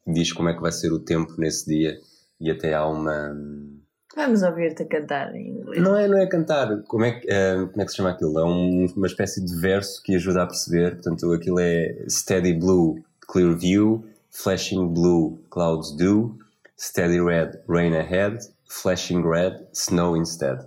[0.07, 1.99] diz como é que vai ser o tempo nesse dia
[2.39, 3.31] e até há uma...
[3.31, 3.79] hum,
[4.15, 5.83] vamos ouvir-te a cantar em inglês.
[5.83, 6.81] não é, não é cantar.
[6.87, 8.39] Como é, que, eh, como é que se chama aquilo?
[8.39, 10.95] É um- uma espécie de verso que ajuda a perceber.
[10.95, 16.37] Portanto, aquilo é Steady Blue, Clear View, Flashing Blue, Clouds Do,
[16.79, 20.65] Steady Red, Rain Ahead, Flashing Red, Snow Instead.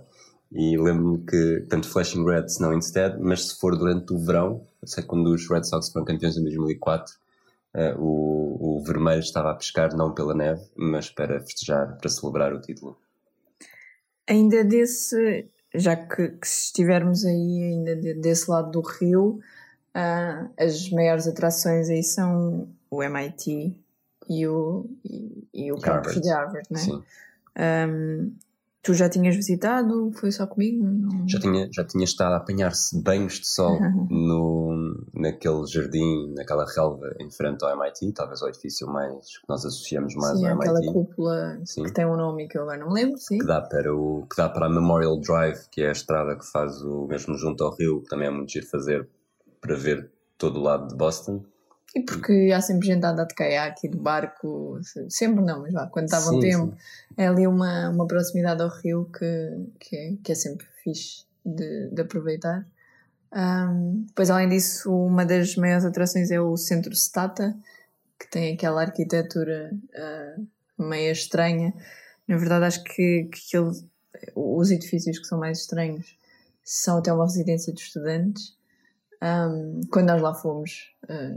[0.51, 5.03] E lembro-me que, tanto Flashing Red, Snow Instead, mas se for durante o verão, sei
[5.03, 7.13] que quando os Red Sox foram campeões em 2004,
[7.73, 12.53] eh, o, o vermelho estava a pescar não pela neve, mas para festejar, para celebrar
[12.53, 12.97] o título.
[14.27, 19.39] Ainda desse, já que, que se estivermos aí ainda de- desse lado do rio,
[19.93, 23.75] ah, as maiores atrações aí são o MIT
[24.29, 26.21] e o, e, e o campus Harvard.
[26.21, 26.83] de Harvard, não é?
[26.83, 27.03] Sim.
[27.55, 28.31] Ahm,
[28.83, 30.11] tu já tinhas visitado?
[30.13, 30.83] Foi só comigo?
[30.83, 33.79] Não- Já tinha, já tinha estado a apanhar-se banhos de sol
[34.11, 34.68] no,
[35.13, 40.15] naquele jardim, naquela relva em frente ao MIT, talvez o edifício mais que nós associamos
[40.15, 40.93] mais sim, ao aquela MIT.
[40.93, 41.83] cúpula Sim.
[41.83, 43.37] que tem um nome que eu agora não me lembro, sim.
[43.37, 46.45] que dá para o que dá para a Memorial Drive, que é a estrada que
[46.45, 49.07] faz o mesmo junto ao rio, que também é muito giro fazer
[49.61, 51.43] para ver todo o lado de Boston.
[51.95, 55.73] E porque há sempre gente a andar de caiaque e de barco, sempre não, mas
[55.73, 56.77] vá, quando estava um Sim, tempo,
[57.17, 61.89] é ali uma, uma proximidade ao rio que, que, é, que é sempre fixe de,
[61.89, 62.65] de aproveitar.
[63.31, 67.55] Ahm, depois, além disso, uma das maiores atrações é o Centro Stata,
[68.19, 70.35] que tem aquela arquitetura ah,
[70.77, 71.73] meio estranha.
[72.27, 73.71] Na verdade, acho que, que aquele,
[74.35, 76.17] os edifícios que são mais estranhos
[76.63, 78.57] são até uma residência de estudantes.
[79.21, 81.35] Ahm, quando nós lá fomos, ah,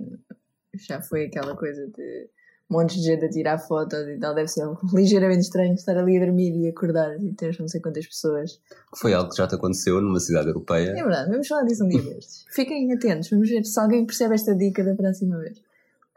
[0.74, 2.28] já foi aquela coisa de
[2.72, 4.35] montes de gente a tirar fotos e tal.
[4.35, 8.06] Deve ser ligeiramente estranho estar ali a dormir e acordar e ter não sei quantas
[8.06, 8.58] pessoas.
[8.96, 10.90] Foi algo que já te aconteceu numa cidade europeia.
[10.90, 12.44] É verdade, vamos falar disso um dia destes.
[12.50, 15.61] Fiquem atentos, vamos ver se alguém percebe esta dica da próxima vez.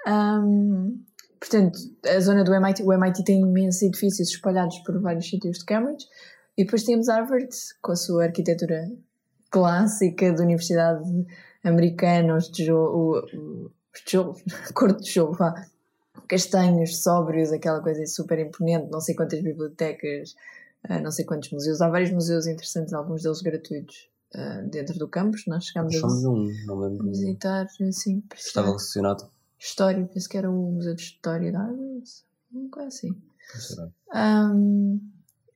[0.07, 1.01] Ahm,
[1.39, 5.65] portanto, a zona do MIT, o MIT tem imensos edifícios espalhados por vários sítios de
[5.65, 6.05] Cambridge
[6.57, 7.49] e depois temos Harvard
[7.81, 8.89] com a sua arquitetura
[9.49, 11.03] clássica de universidade
[11.63, 13.23] americana, os tijolos,
[13.93, 15.53] os tijolos, cor de tijolo, vá,
[16.27, 20.35] castanhos, sóbrios, aquela coisa super imponente, não sei quantas bibliotecas,
[20.83, 21.81] ah, não sei quantos museus.
[21.81, 25.45] Há vários museus interessantes, alguns deles gratuitos, ah, dentro do campus.
[25.47, 27.07] Nós chegámos a um, não lembro.
[27.07, 29.29] visitar, assim, Estava relacionado.
[29.57, 32.03] História, penso que era o Museu de História de Harvard,
[32.51, 33.15] uma coisa assim.
[34.13, 34.99] Um,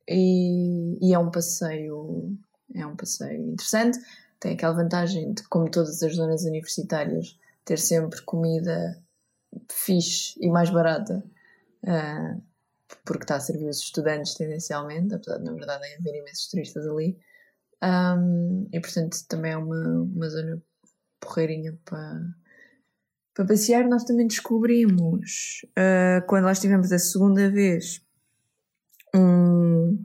[0.08, 2.38] e, e é um passeio
[2.73, 3.99] é um passeio interessante
[4.39, 8.97] tem aquela vantagem de como todas as zonas universitárias ter sempre comida
[9.71, 11.23] fixe e mais barata
[11.88, 12.35] ah,
[13.05, 17.17] porque está a servir os estudantes tendencialmente apesar de na verdade haver imensos turistas ali
[17.81, 20.62] Um, e portanto também é uma, uma zona
[21.21, 22.21] porreirinha para
[23.33, 28.01] para passear nós também descobrimos ah, quando lá estivemos a segunda vez
[29.15, 30.03] um,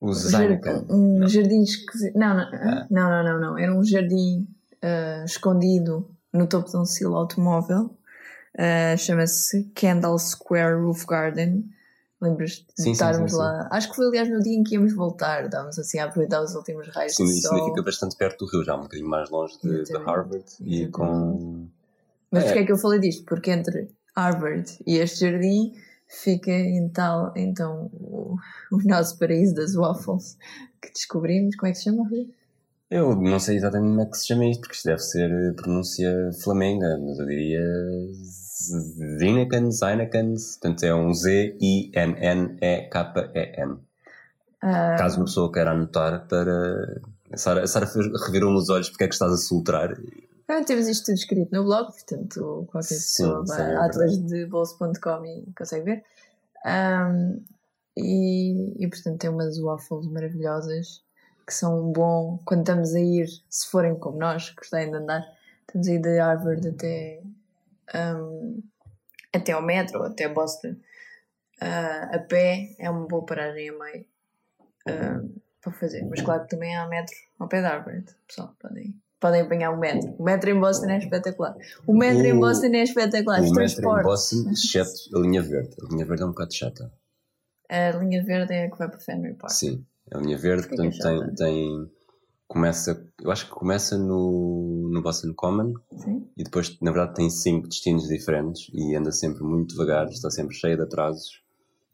[0.00, 0.86] Os jar- Heineken.
[0.88, 2.16] um jardim esquisito.
[2.16, 2.86] Não, não, Ah.
[2.90, 3.58] não, não, não, não.
[3.58, 4.46] Era um jardim
[4.82, 7.90] ah, escondido no topo de um silo automóvel.
[8.58, 11.64] Ah, Chama-se Kendall Square Roof Garden.
[12.20, 13.42] Lembras de Sim, sim, estarmos sim, sim.
[13.42, 13.68] lá?
[13.72, 15.44] Acho que foi aliás no dia em que íamos voltar.
[15.46, 17.56] Estávamos assim a aproveitar os últimos raios Sim, de isso sol.
[17.56, 19.96] ainda fica bastante perto do rio, já um bocadinho mais longe de, de.
[19.96, 21.66] Harvard e com.
[22.30, 22.46] Mas É.
[22.48, 23.24] porquê é que eu falei disto?
[23.24, 25.72] Porque entre Harvard e este jardim
[26.06, 26.52] fica
[26.92, 28.36] tal, então o,
[28.70, 30.36] o nosso paraíso das waffles
[30.82, 31.56] que descobrimos.
[31.56, 32.06] Como é que se chama?
[32.06, 32.28] Rui?
[32.90, 35.52] Eu não sei exatamente como é que se chama isto, porque isto deve ser eh,
[35.52, 36.10] pronúncia
[36.42, 37.62] flamenga, mas eu diria
[39.18, 42.30] Zinekens, Heinekens, portanto é um Z-I-N-N-E-K-E-N.
[44.62, 47.00] Ah, Caso uma pessoa queira anotar para.
[47.32, 47.86] A Sara, Sara
[48.26, 49.96] revirou-me os olhos porque é que estás a soltrar.
[50.48, 53.90] ah, temos isto tudo escrito no blog, portanto qualquer pessoa sim, vai é a verdade.
[53.90, 56.04] atlasdebolso.com e consegue ver.
[56.64, 57.38] Ahm,
[57.96, 61.02] e, e portanto tem umas waffles maravilhosas
[61.46, 64.96] que são um bom quando estamos a ir, se forem como nós, que gostarem de
[64.96, 65.22] andar,
[65.66, 67.22] estamos a ir de Harvard até,
[67.94, 68.60] ahm,
[69.34, 70.76] até ao metro, até Boston.
[71.60, 74.06] Ah, a pé é uma boa paragem a meio
[74.88, 75.20] ah,
[75.60, 76.04] para fazer.
[76.08, 79.76] Mas claro que também há metro ao pé de Harvard, pessoal, podem, podem apanhar o
[79.78, 80.14] metro.
[80.18, 81.54] O metro em Boston é espetacular.
[81.86, 83.40] O metro em O- Boston é espetacular.
[83.40, 84.02] o Os metro em.
[84.02, 85.76] Boston, exceto a linha verde.
[85.82, 86.92] A linha verde é um bocado chata.
[87.68, 89.52] A linha verde é a que vai para Fenway Park.
[89.52, 91.90] Sim, a linha verde, é portanto, tem, tem.
[92.48, 96.26] Começa, eu acho que começa no, no Boston Common Sim.
[96.36, 100.56] e depois, na verdade, tem cinco destinos diferentes e anda sempre muito devagar, está sempre
[100.56, 101.40] cheia de atrasos.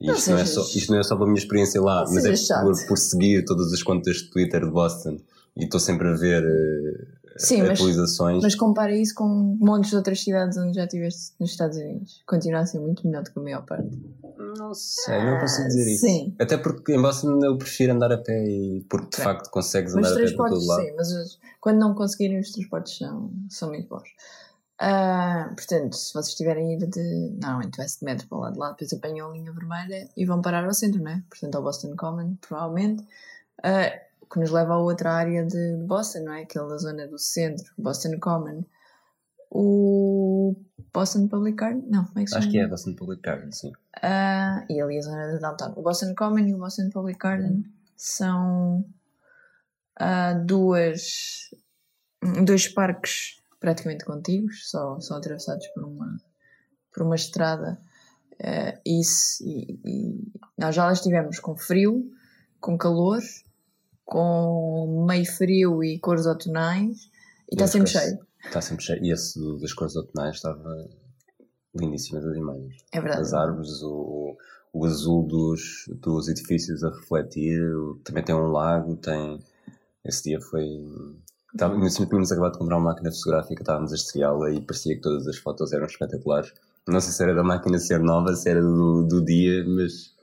[0.01, 2.25] E isto não, é só, isto não é só pela minha experiência lá, Não mas
[2.51, 5.19] é por, por seguir todas as contas de Twitter de Boston
[5.57, 7.07] e estou sempre a ver eh,
[7.39, 8.43] Sim, mas- atualizações.
[8.43, 9.27] Mas compara isso com
[9.61, 12.23] montes de outras cidades onde já estiveste nos Estados Unidos.
[12.27, 13.91] Continua a ser muito melhor do que a maior parte.
[14.57, 16.07] Não sei, não consigo dizer isso.
[16.07, 16.35] Sim.
[16.39, 19.23] Até porque em Boston eu prefiro andar a pé e porque de Sim.
[19.23, 20.83] facto consegues andar a pé por todo lado.
[20.83, 24.09] sim, mas os- quando não conseguirem, os transportes são, são muito bons.
[24.79, 27.31] Ah, portanto, se vocês estiverem a ir de.
[27.41, 30.27] Normalmente vai-se de metro para o lado de lá, depois apanham a linha vermelha e
[30.27, 31.23] vão parar ao centro, não é?
[31.31, 33.03] Portanto, ao Boston Common, provavelmente.
[34.21, 36.43] O que nos leva a outra área de, de Boston, não é?
[36.43, 38.65] Aquela zona do centro, Boston Common.
[39.51, 40.55] O
[40.93, 41.85] Boston Public Garden?
[41.89, 43.73] Não, como é que se Acho que é Boston Public Garden, sim.
[44.03, 45.73] Ah, e ali a zona da downtown.
[45.77, 47.65] O Boston Common e o Boston Public Garden
[47.97, 48.85] são
[49.99, 51.51] ah, duas,
[52.45, 56.17] dois parques praticamente contíguos, só, só atravessados por uma,
[56.93, 57.79] por uma estrada.
[58.85, 62.11] E, se- e- e nós já lá estivemos com frio,
[62.61, 63.23] com calor,
[64.05, 67.11] com meio frio e cores outonais,
[67.51, 68.26] e está sempre cheio.
[68.47, 69.05] Está sempre cheio.
[69.05, 70.89] E esse das cores outonais estava
[71.75, 72.77] lindíssimo das imagens.
[72.93, 73.23] É verdade.
[73.23, 74.37] As árvores, o,
[74.73, 77.61] o azul dos, dos edifícios a refletir,
[78.05, 79.39] também tem um lago, tem.
[80.05, 80.65] Esse dia foi.
[81.59, 85.01] Ainda assim, tínhamos acabado de comprar uma máquina fotográfica, estávamos a estreá-la e parecia que
[85.01, 86.53] todas as fotos eram espetaculares.
[86.87, 90.16] Não sei se era da máquina ser nova, se era do, do dia, mas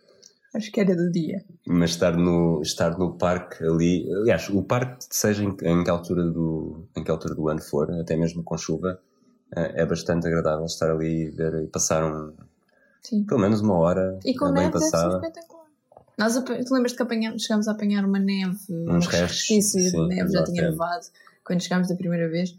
[0.53, 1.43] Acho que era do dia.
[1.65, 6.23] mas estar no, estar no parque ali, aliás, o parque, seja em, em, que altura
[6.25, 8.99] do, em que altura do ano for, até mesmo com chuva,
[9.55, 12.33] eh, é bastante agradável estar ali e ver e passar um,
[13.01, 13.23] Sim.
[13.23, 15.15] pelo menos uma hora E com bem neve deve ser passada.
[15.15, 15.63] espetacular.
[16.17, 20.31] Nós, tu lembras que apanhamos, chegámos a apanhar uma neve, uns restos, resquícios de neve,
[20.31, 21.07] já tinha nevado
[21.43, 22.55] quando chegámos da primeira vez.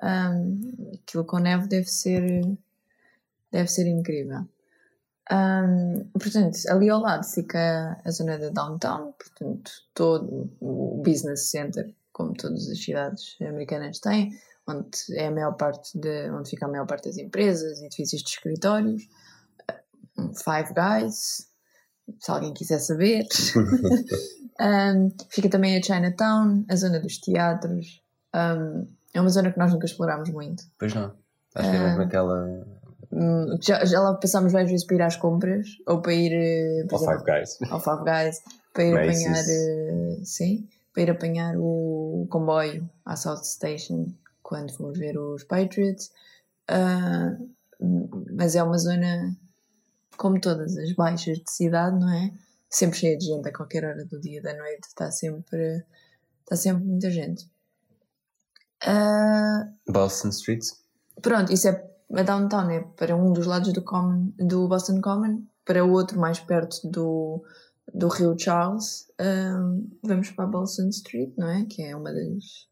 [0.00, 0.60] Ahm,
[0.94, 2.22] aquilo com neve deve ser,
[3.50, 4.46] deve ser incrível.
[5.30, 11.94] Ahm, portanto, ali ao lado fica a zona da downtown, portanto, todo o business center,
[12.12, 14.32] como todas as cidades americanas têm,
[14.66, 18.30] onde é a maior parte de, onde fica a maior parte das empresas, edifícios de
[18.30, 19.02] escritórios,
[20.18, 21.48] um Five Guys,
[22.18, 23.26] se alguém quiser saber.
[24.60, 28.00] Um, fica também a Chinatown, a zona dos teatros.
[28.34, 30.64] Um, é uma zona que nós nunca explorámos muito.
[30.78, 31.12] Pois não.
[31.54, 32.66] Acho que é mesmo aquela.
[33.12, 36.80] Hum, Já, já lá passámos várias vezes para ir às compras ou para ir eh,
[36.84, 37.58] exemplo, Five Guys.
[37.70, 39.26] ao Five Guys para ir Macy's.
[39.26, 44.06] apanhar eh, sim, para ir apanhar o comboio à South Station
[44.42, 46.10] quando fomos ver os Patriots.
[46.68, 47.36] Ah,
[48.34, 49.36] mas é uma zona
[50.16, 52.30] como todas as baixas de cidade, não é?
[52.70, 55.84] Sempre cheia de gente a qualquer hora do dia da noite, está sempre,
[56.44, 57.46] está sempre muita gente.
[58.84, 60.64] Ah, Boston Street.
[61.20, 65.42] Pronto, isso é a downtown é para um dos lados do, Common, do Boston Common,
[65.64, 67.42] para o outro mais perto do,
[67.94, 71.64] do Rio Charles, hum, vamos para a Boston Street, não é?
[71.64, 72.68] Que é uma das.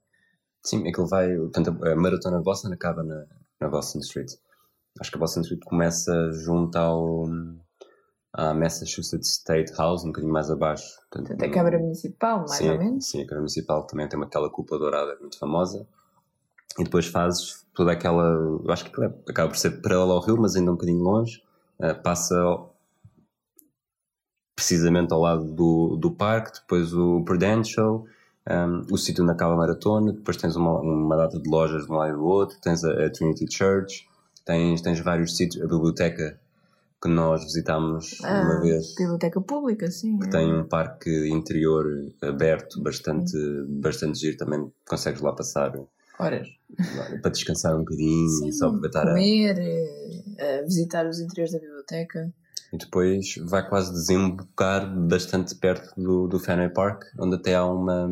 [0.63, 1.35] Sim, aquilo vai.
[1.37, 3.25] Portanto, a maratona de Boston acaba na,
[3.61, 4.31] na Boston Street.
[5.01, 7.25] Acho que a Boston Street começa junto ao.
[8.33, 10.99] à Massachusetts State House, um bocadinho mais abaixo.
[11.11, 13.07] Portanto, Portanto, a Câmara Municipal, mais sim, ou menos.
[13.07, 15.87] Sim, a Câmara Municipal também tem aquela cúpula dourada muito famosa.
[16.79, 18.23] E depois fazes toda aquela.
[18.25, 21.43] Eu acho que é- acaba por ser paralelo ao rio, mas ainda um bocadinho longe.
[21.83, 22.37] eh, passa
[24.55, 28.05] precisamente ao lado do, do parque, depois o Prudential,
[28.49, 31.91] um, o sítio onde acaba a maratona, depois tens uma, uma data de lojas de
[31.91, 34.07] um lado e do outro, tens a, a Trinity Church,
[34.45, 36.39] tens, tens vários sítios, a biblioteca
[37.03, 40.19] que nós visitámos uma Ah, vez Biblioteca Pública, sim.
[40.19, 40.31] que é.
[40.31, 41.87] tem um parque interior
[42.21, 43.33] aberto, bastante,
[43.67, 45.73] bastante giro, também consegues lá passar
[46.21, 46.49] Horas.
[47.23, 49.11] para descansar um bocadinho e só aproveitar a...
[49.13, 52.33] comer, eh, eh, visitar os interiores da biblioteca.
[52.73, 58.07] E depois vai quase desembocar bastante perto do, do Fenway Park, onde até há uma,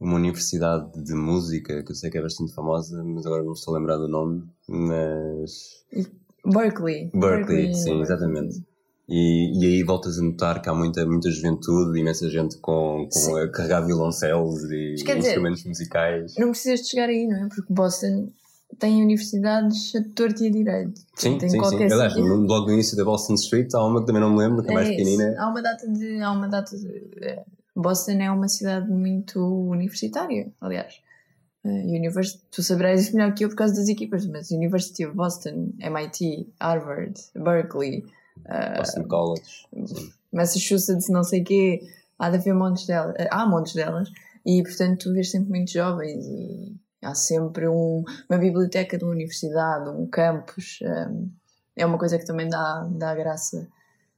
[0.00, 3.74] uma universidade de música, que eu sei que é bastante famosa, mas agora não estou
[3.74, 5.84] a lembrar do nome, mas...
[6.46, 7.10] Berkeley.
[7.12, 8.02] Berkeley, sim, University.
[8.02, 8.64] exatamente.
[9.08, 13.36] E, e aí voltas a notar que há muita, muita juventude, imensa gente com, com
[13.36, 16.34] a carregar violoncelos e dizer- instrumentos musicais.
[16.36, 17.48] Não precisas de chegar aí, não é?
[17.48, 18.30] Porque Boston
[18.80, 21.00] tem universidades a torto e a direito.
[21.14, 21.84] Sim, tem sim, sim.
[21.84, 24.62] Aliás, no- logo no início da Boston Street há uma que também não me lembro,
[24.64, 24.96] que é mais isso.
[24.98, 25.34] pequenina.
[25.38, 26.20] Há uma data de.
[26.20, 27.44] Há uma data de eh,
[27.76, 29.38] Boston é uma cidade muito
[29.70, 30.94] universitária, aliás.
[31.64, 35.14] Eh, Univers- tu saberás isso melhor que eu por causa das equipas, mas University of
[35.14, 38.04] Boston, MIT, Harvard, Berkeley,
[38.44, 39.66] eh, Boston College.
[39.86, 40.12] Sim.
[40.32, 41.80] Massachusetts, não sei o quê,
[42.18, 44.10] há de haver montes delas, eh, há montes delas,
[44.44, 49.12] e portanto tu vês sempre muitos jovens e há sempre um- uma biblioteca de uma
[49.12, 51.08] universidade, um campus, eh,
[51.76, 53.66] é uma coisa que também dá, dá graça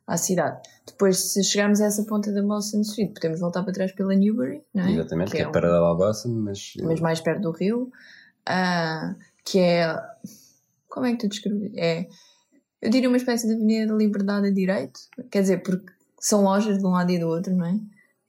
[0.07, 0.61] à cidade.
[0.87, 4.63] Depois, se chegarmos a essa ponta da Boston Street, podemos voltar para trás pela Newbury,
[4.75, 4.93] não é?
[4.93, 7.91] Exatamente, que, é, um- paralela ao Boston, mas, mas mais perto do rio,
[8.47, 9.95] ah, que é.
[10.89, 11.71] Como é que tu descreves?
[11.77, 12.09] É,
[12.83, 16.79] eu diria uma espécie de Avenida da Liberdade a direito, quer dizer, porque são lojas
[16.79, 17.79] de um lado e do outro, não é?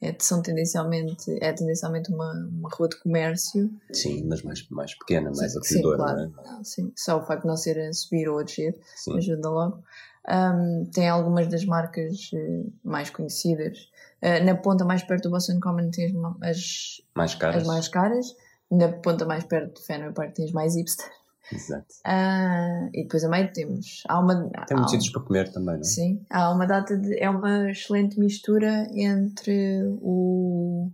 [0.01, 3.69] É, são tendencialmente, é tendencialmente uma, uma rua de comércio.
[3.91, 6.31] sim, mas mais, mais pequena, mais Sim, acolhedora, claro.
[6.37, 6.52] não é?
[6.54, 6.93] Não, sim.
[6.95, 9.17] Só o facto de não ser a subir ou a descer Sim.
[9.17, 9.83] ajuda logo.
[10.29, 13.77] Um, tem algumas das marcas eh, mais conhecidas.
[14.21, 17.62] Uh, na ponta mais perto do Boston Common tens ma- as, Mais caras.
[17.63, 18.25] as mais caras.
[18.71, 21.10] Na ponta mais perto do Fenway Park tens mais hipster.
[21.52, 21.95] Exato.
[22.06, 24.04] Ah, e depois a meio temos.
[24.08, 25.83] Há uma, Tem muitos sítios para comer também, não é?
[25.83, 27.17] Sim, há uma data de.
[27.19, 30.91] É uma excelente mistura entre o,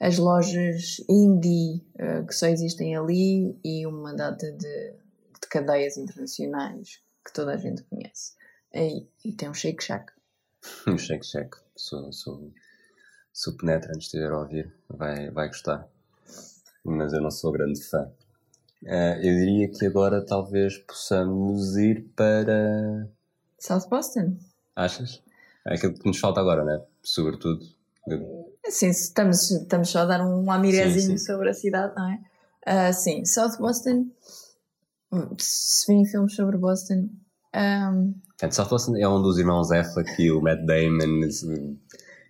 [0.00, 7.00] as lojas indie eh, que só existem ali e uma data de, de cadeias internacionais
[7.24, 8.34] que toda a gente conhece.
[8.72, 10.12] E, e tem um Shake Shack.
[10.86, 11.58] Um cheque, cheque.
[11.76, 12.50] Sou, sou,
[13.48, 15.86] o penetrante estiver a ouvir, vai, vai gostar.
[16.82, 18.10] Mas eu não sou grande fã.
[18.84, 23.08] Uh, eu diria que agora talvez possamos ir para.
[23.58, 24.36] South Boston.
[24.76, 25.22] Achas?
[25.66, 26.82] É aquilo que nos falta agora, né?
[27.02, 27.64] Sobretudo.
[28.66, 32.90] Sim, estamos, estamos só a dar um amirezinho sobre a cidade, não é?
[32.90, 34.06] Uh, sim, South Boston.
[35.38, 37.08] Se vêm filmes sobre Boston.
[37.54, 38.14] Um...
[38.50, 41.28] South Boston é onde os irmãos Affleck e o Matt Damon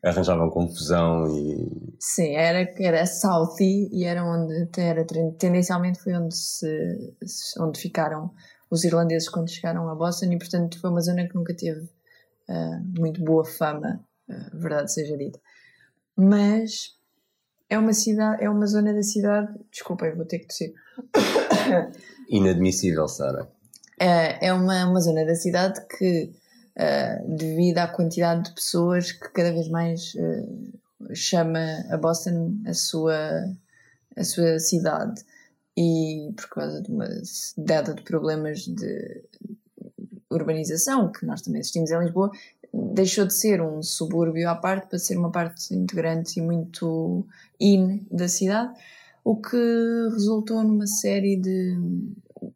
[0.05, 1.97] arranjavam confusão e.
[1.99, 5.05] Sim, era, era Southie e era onde era,
[5.39, 7.11] tendencialmente foi onde, se,
[7.59, 8.31] onde ficaram
[8.71, 13.01] os irlandeses quando chegaram a Boston e portanto foi uma zona que nunca teve uh,
[13.01, 15.41] muito boa fama, uh, verdade seja dita.
[16.17, 16.97] Mas
[17.69, 19.53] é uma cidade, é uma zona da cidade.
[19.71, 20.75] Desculpem, vou ter que tossir.
[22.29, 23.49] Inadmissível, Sara.
[23.99, 26.33] É, é uma, uma zona da cidade que
[26.79, 32.75] uh, devido à quantidade de pessoas que cada vez mais uh, chama a Boston a
[32.75, 33.17] sua,
[34.17, 35.23] a sua cidade.
[35.77, 37.09] E por causa de uma
[37.59, 39.25] dada de problemas de
[40.31, 42.31] urbanização, que nós também assistimos em Lisboa,
[42.73, 47.27] deixou de ser um subúrbio à parte para ser uma parte integrante e muito
[47.61, 48.73] in da cidade,
[49.25, 49.57] o que
[50.13, 51.77] resultou numa série de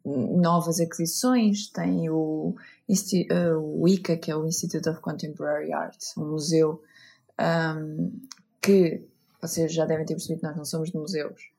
[0.05, 1.67] novas aquisições.
[1.67, 2.55] Tem o
[3.57, 6.81] o ICA, que é o Institute of Contemporary Art, um museu
[7.39, 8.19] um,
[8.61, 9.01] que
[9.41, 11.51] vocês já devem ter percebido nós não somos de museus,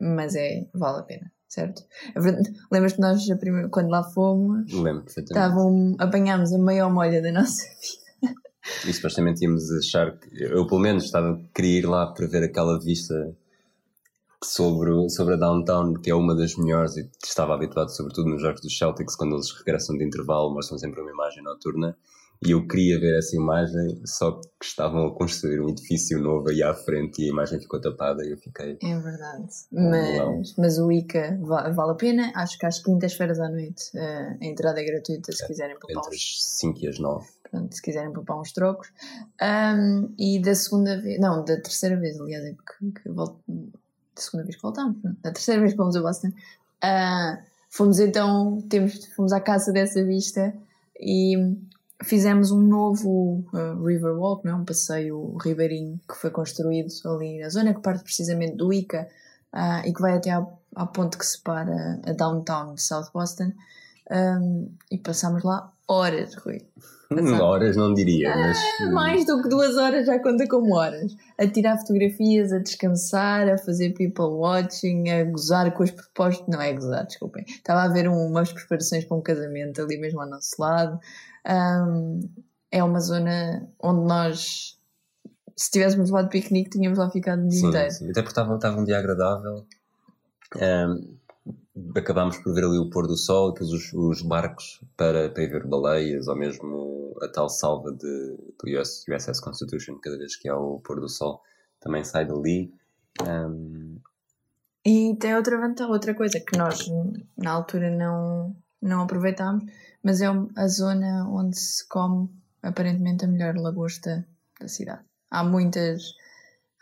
[0.00, 1.84] mas é, vale a pena, certo?
[2.14, 2.20] É
[2.70, 8.34] lembras-te nós, primeira, quando lá fomos, Lembro estavam, apanhámos a maior molha da nossa vida.
[8.86, 12.78] E supostamente íamos achar que, eu pelo menos estava, queria ir lá para ver aquela
[12.78, 13.36] vista
[14.44, 18.60] sobre, sobre a Downtown, que é uma das melhores, e estava habituado, sobretudo nos jogos
[18.60, 21.96] dos Celtics, quando eles regressam de intervalo, mostram sempre uma imagem noturna.
[22.44, 26.60] E eu queria ver essa imagem, só que estavam a construir um edifício novo aí
[26.60, 28.76] à frente e a imagem ficou tapada e eu fiquei.
[28.82, 29.46] É verdade.
[29.70, 32.32] Mas, mas o ICA vale, a pena.
[32.34, 36.02] Acho que às quintas-feiras à noite uh, a entrada é gratuita se é, quiserem poupar
[36.04, 37.24] Entre as 5 e as 9.
[37.48, 38.88] Pronto, se quiserem poupar uns trocos.
[39.40, 43.78] Um, e da segunda vez, não, da terceira vez, aliás, é porque volto, da
[44.16, 49.06] segunda vez que voltámos, da terceira vez que fomos a Boston, uh, fomos então, temos,
[49.14, 50.54] fomos à casa dessa vista
[50.98, 51.56] e
[52.02, 54.52] fizemos um novo uh, River Walk, não?
[54.52, 54.56] É?
[54.56, 59.08] um passeio ribeirinho que foi construído ali na zona que parte precisamente do Ica
[59.52, 63.52] uh, e que vai até ao, ao ponto que separa a downtown de South Boston
[64.10, 66.66] um, e passámos lá horas, Rui.
[67.40, 68.58] Horas não diria, mas.
[68.80, 71.14] Ah, mais do que duas horas já conta como horas.
[71.38, 76.46] A tirar fotografias, a descansar, a fazer people watching, a gozar com os propostos.
[76.48, 77.44] Não é gozar, desculpem.
[77.46, 80.98] Estava a ver um, umas preparações para um casamento ali mesmo ao nosso lado.
[81.46, 82.20] Um,
[82.70, 84.78] é uma zona onde nós,
[85.56, 87.90] se tivéssemos levado piquenique, tínhamos lá ficado o dia inteiro.
[87.90, 88.10] Sim.
[88.10, 89.66] Até porque estava, estava um dia agradável.
[90.56, 91.16] Um,
[91.96, 95.46] acabámos por ver ali o pôr do sol e depois os, os barcos para, para
[95.46, 100.48] ver baleias ou mesmo a tal salva de, do US, USS Constitution, cada vez que
[100.48, 101.40] há o pôr do sol,
[101.80, 102.72] também sai dali.
[103.26, 103.98] Um...
[104.84, 106.86] E tem outra vantagem, outra coisa que nós
[107.36, 109.64] na altura não, não aproveitámos,
[110.02, 112.28] mas é a zona onde se come
[112.62, 114.26] aparentemente a melhor lagosta
[114.60, 115.02] da cidade.
[115.30, 116.14] Há muitas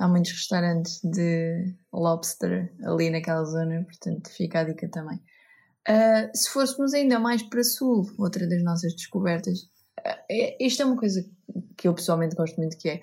[0.00, 5.20] há muitos restaurantes de lobster ali naquela zona, portanto fica a dica também.
[5.88, 9.60] Uh, se fôssemos ainda mais para sul, outra das nossas descobertas,
[10.00, 11.24] uh, isto é uma coisa
[11.76, 13.02] que eu pessoalmente gosto muito, que é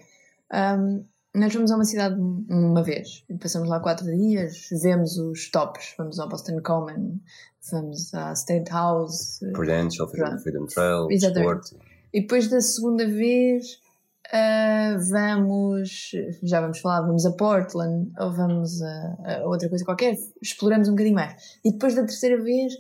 [0.78, 5.94] um, nós vamos a uma cidade uma vez, passamos lá quatro dias, vemos os tops,
[5.98, 7.20] vamos ao Boston Common,
[7.72, 11.66] vamos à State House, Prudential, Freedom Trail, Exatamente.
[11.66, 11.88] Sport.
[12.12, 13.80] E depois da segunda vez
[14.28, 16.12] Uh, vamos,
[16.44, 20.92] já vamos falar, vamos a Portland ou vamos a, a, outra coisa qualquer, exploramos um
[20.92, 21.60] bocadinho mais.
[21.64, 22.74] E depois da terceira vez,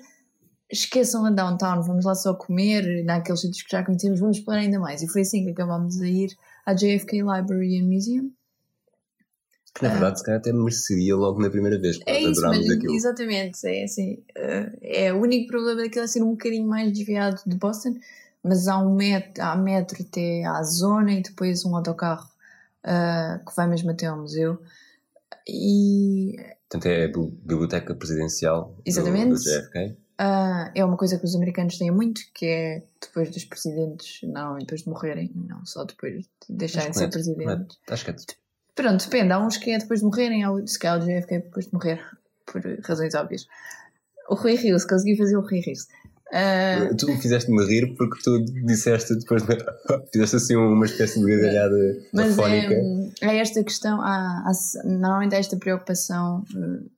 [0.69, 4.77] esqueçam a downtown, vamos lá só comer, naqueles sítios que já conhecemos, vamos explorar ainda
[4.77, 5.01] mais.
[5.01, 6.29] E foi assim que acabámos a ir
[6.65, 8.31] à JFK Library and Museum.
[9.73, 12.37] Que na verdade, uh, se calhar até mereceria logo na primeira vez, porque é nós
[12.37, 12.93] adorámos aquilo.
[12.93, 14.15] Exatamente, é assim.
[14.37, 17.93] Uh, é o único problema daquilo é ser um bocadinho mais desviado de Boston
[18.47, 22.27] mas há um metro, há metro até à zona e depois um autocarro
[22.85, 24.61] uh, que vai mesmo até ao museu.
[25.47, 26.35] E.
[26.69, 29.29] Portanto, é a biblioteca presidencial Exatamente.
[29.29, 29.97] Do, do JFK.
[30.19, 34.57] Uh, é uma coisa que os americanos têm muito, que é depois dos presidentes, não
[34.57, 37.77] depois de morrerem, não só depois de deixarem de ser é, presidentes.
[37.87, 38.15] É, acho que é.
[38.73, 39.31] Pronto, depende.
[39.31, 41.73] Há uns que é depois de morrerem, há outros que é o JFK depois de
[41.73, 42.03] morrer,
[42.45, 43.45] por razões óbvias.
[44.27, 45.87] O Rui Rios, consegui fazer o Rui Rios.
[46.27, 46.95] Uh...
[46.97, 49.43] Tu fizeste-me rir porque tu disseste depois,
[50.11, 51.77] fizeste assim uma espécie de gargalhada
[52.13, 52.73] Mas fónica.
[53.21, 54.51] É, é esta questão, há, há,
[54.83, 56.43] normalmente há esta preocupação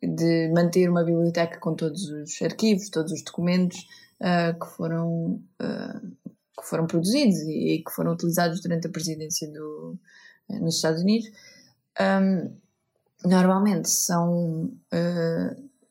[0.02, 3.78] eh, de manter uma biblioteca com todos os arquivos, todos os documentos
[4.20, 9.48] uh, que, foram, uh, que foram produzidos e, e, que foram utilizados durante a presidência
[9.52, 9.96] do,
[10.50, 11.30] nos Estados Unidos.
[12.02, 12.52] Um,
[13.30, 14.72] normalmente são,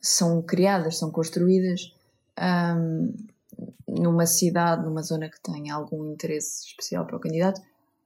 [0.00, 1.92] são criadas, são construídas
[2.40, 3.14] um,
[3.86, 7.60] numa cidade, numa zona que tem algum interesse especial para o candidato.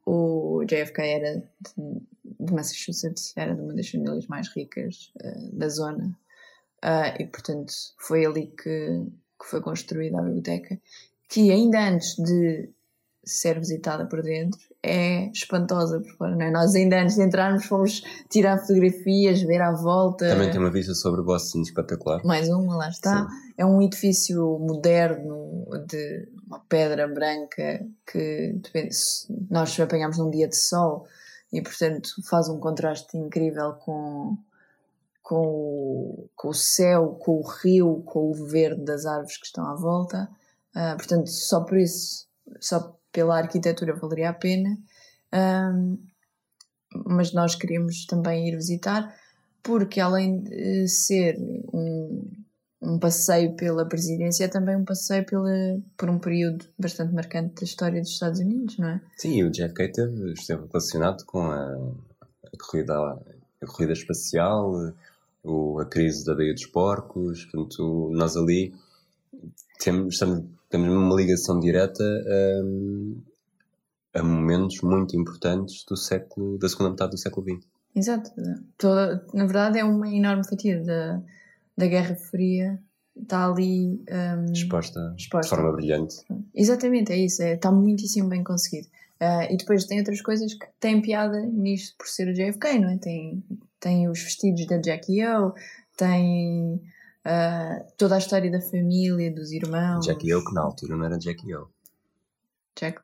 [0.05, 2.01] O JFK era de,
[2.41, 6.17] de Massachusetts, era de uma das famílias mais ricas uh, da zona
[6.85, 9.07] uh, e, portanto, foi ali que,
[9.41, 10.81] que foi construída a biblioteca.
[11.29, 12.71] Que ainda antes de
[13.25, 16.51] ser visitada por dentro é espantosa por fora, não é?
[16.51, 20.29] Nós ainda antes de entrarmos fomos tirar fotografias, ver à volta.
[20.29, 22.21] Também tem uma vista sobre Boston espetacular.
[22.25, 23.29] Mais uma, lá está.
[23.29, 23.53] Sim.
[23.59, 28.61] É um edifício moderno de uma pedra branca que
[29.49, 31.07] nós apanhamos num dia de sol
[31.53, 34.37] e portanto faz um contraste incrível com
[35.23, 39.65] com o, com o céu, com o rio, com o verde das árvores que estão
[39.65, 40.29] à volta.
[40.75, 42.27] Uh, portanto, só por isso,
[42.61, 44.77] só pela arquitetura valeria a pena,
[45.33, 45.99] um,
[47.07, 49.15] mas nós queríamos também ir visitar,
[49.63, 51.39] porque além de ser
[51.73, 52.31] um,
[52.83, 55.51] um passeio pela presidência, é também um passeio pela,
[55.97, 59.01] por um período bastante marcante da história dos Estados Unidos, não é?
[59.17, 61.75] Sim, o JFK esteve, esteve relacionado com a,
[62.21, 64.93] a, corrida, a corrida espacial,
[65.45, 68.75] o, a crise da Baía dos Porcos, portanto, nós ali
[69.79, 72.03] temos, estamos temos uma ligação direta
[74.15, 77.67] a, a momentos muito importantes do século, da segunda metade do século XX.
[77.95, 78.31] Exato.
[78.79, 81.23] Toda, na verdade, é uma enorme fatia da,
[81.77, 82.81] da Guerra Fria
[83.15, 86.17] está ali um, exposta, exposta, de forma brilhante.
[86.55, 88.89] Exatamente, é isso, é, está muitíssimo bem conseguido.
[89.21, 92.89] Uh, e depois tem outras coisas que têm piada nisto por ser o JFK, não
[92.89, 92.97] é?
[92.97, 93.45] Tem,
[93.79, 95.53] tem os vestidos da Jackie O,
[95.97, 96.81] tem
[97.27, 100.05] uh, toda a história da família, dos irmãos.
[100.05, 101.69] Jackie O, que na altura não era Jackie O.
[102.79, 103.01] Jack.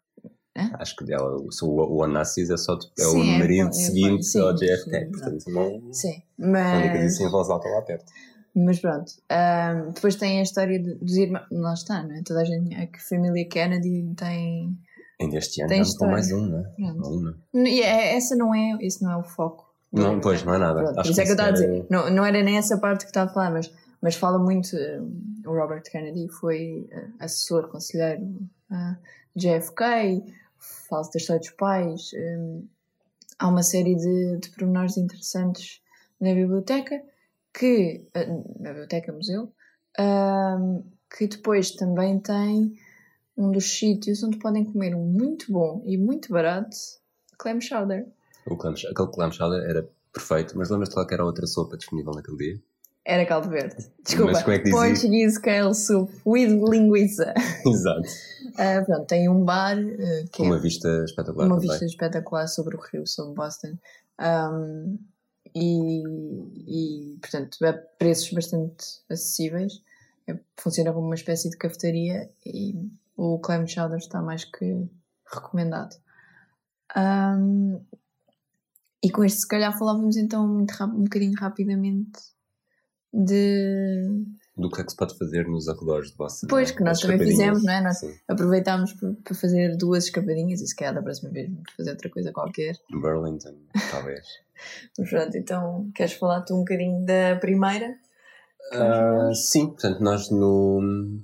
[0.74, 4.24] Acho que dela, o, o Onassis é só é sim, o é, marido é, seguinte
[4.24, 5.92] sim, ao JFK, sim, portanto não.
[5.92, 6.74] Sim, mas.
[6.74, 8.12] A única disse em voz alta lá perto.
[8.56, 11.46] Mas pronto, um, depois tem a história dos irmãos.
[11.50, 12.22] Lá está, não é?
[12.24, 12.74] Toda a gente.
[12.74, 14.76] A família Kennedy tem.
[15.20, 16.92] Ainda este ano tem com mais um, não é?
[16.92, 17.38] Uma.
[17.54, 19.68] E é, essa não é, esse não é o foco.
[19.92, 20.82] Não, pois, não é nada.
[20.82, 21.86] Pronto, Acho isso é que eu estava a dizer.
[21.88, 24.76] Não, não era nem essa parte que estava a falar, mas mas fala muito.
[24.76, 25.01] Eh,
[25.46, 28.22] o Robert Kennedy foi eh, assessor, conselheiro
[28.70, 28.96] a
[29.34, 30.24] JFK,
[30.88, 32.11] fala da história dos pais.
[32.14, 32.61] Eh,
[33.38, 35.80] há uma série de, de pormenores interessantes
[36.20, 37.01] na biblioteca,
[37.53, 38.05] que,
[38.59, 39.53] na biblioteca museu,
[41.16, 42.74] que depois também tem
[43.36, 46.76] um dos sítios onde podem comer um muito bom e muito barato
[47.38, 48.07] clam chowder.
[48.44, 52.36] Clam, aquele clam chowder era perfeito, mas lembras-te qual era a outra sopa disponível naquele
[52.36, 52.62] dia?
[53.09, 53.90] Era caldo verde.
[54.04, 54.32] Desculpa.
[54.32, 57.32] Mas como é que Portuguese kale soup with linguiça.
[57.66, 58.06] Exato.
[58.48, 61.46] Uh, pronto, tem um bar uh, que uma é vista espetacular.
[61.46, 61.70] Uma também.
[61.70, 63.78] vista espetacular sobre o rio, sobre Boston.
[64.20, 64.98] Um,
[65.54, 66.02] e,
[66.66, 69.82] e, portanto, é preços bastante acessíveis.
[70.26, 72.74] É, funciona como uma espécie de cafetaria e
[73.16, 74.86] o clam chowder está mais que
[75.32, 75.96] recomendado.
[76.94, 77.80] Um,
[79.02, 82.36] e com este, se calhar, falávamos então muito um bocadinho rapidamente
[83.12, 84.24] de.
[84.56, 86.46] Do que é que se pode fazer nos arredores de Boston?
[86.48, 87.80] Pois, que nós também fizemos, não é?
[87.80, 88.12] Nós Sim.
[88.26, 92.32] aproveitámos para fazer duas escapadinhas e se calhar da próxima vez vamos fazer outra coisa
[92.32, 92.74] qualquer.
[92.90, 93.54] Burlington,
[93.90, 94.26] talvez.
[94.98, 97.96] Mas pronto, então queres falar tu um bocadinho da primeira?
[98.72, 101.20] Uh, sim, portanto, nós no.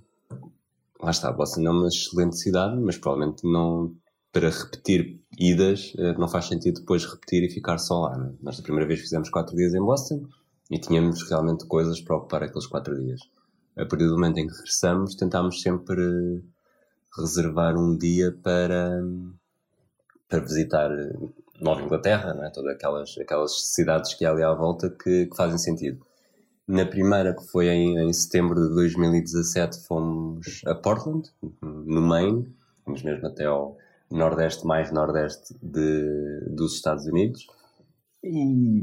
[1.03, 3.95] Lá está, Boston é uma excelente cidade, mas provavelmente não.
[4.33, 8.19] Para repetir idas, eh, não faz sentido depois repetir e ficar só lá.
[8.19, 8.33] Né?
[8.43, 10.27] Nós, da primeira vez, fizemos quatro dias em Boston
[10.71, 13.21] e tínhamos realmente coisas para ocupar aqueles quatro dias.
[13.77, 16.43] A partir do momento em que regressamos, tentámos sempre
[17.17, 19.03] reservar um dia para,
[20.29, 20.91] para visitar
[21.61, 22.51] Nova Inglaterra, não é?
[22.51, 26.05] todas aquelas, aquelas cidades que há ali à volta que, que fazem sentido.
[26.67, 32.55] Na primeira, que foi em, em, setembro de 2017, fomos a Portland, no Maine,
[32.85, 33.77] fomos mesmo até ao
[34.11, 37.47] nordeste, mais nordeste de, dos Estados Unidos.
[38.23, 38.81] E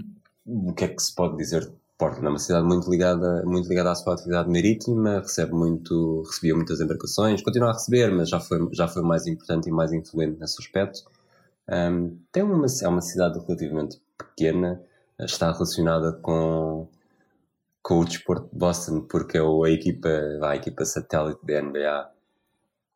[0.51, 2.25] o que é que se pode dizer de Portland?
[2.25, 6.81] É uma cidade muito ligada, muito ligada à sua atividade marítima, recebe muito, recebia muitas
[6.81, 10.61] embarcações, continua a receber, mas já foi, já foi mais importante e mais influente nesse
[10.61, 11.03] aspecto.
[11.69, 14.81] Um, tem uma, é uma cidade relativamente pequena,
[15.19, 16.87] está relacionada com,
[17.81, 20.09] com o desporto de Boston, porque é a equipa,
[20.43, 22.11] a equipa satélite da NBA,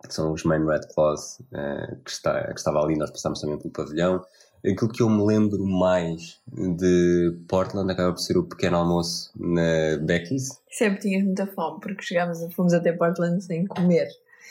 [0.07, 3.57] que são os Main Red Claws, eh, que, está, que estava ali, nós passámos também
[3.57, 4.23] pelo pavilhão.
[4.71, 9.97] Aquilo que eu me lembro mais de Portland acaba por ser o pequeno almoço na
[10.01, 14.07] Becky's, Sempre tinhas muita fome, porque chegámos, fomos até Portland sem comer.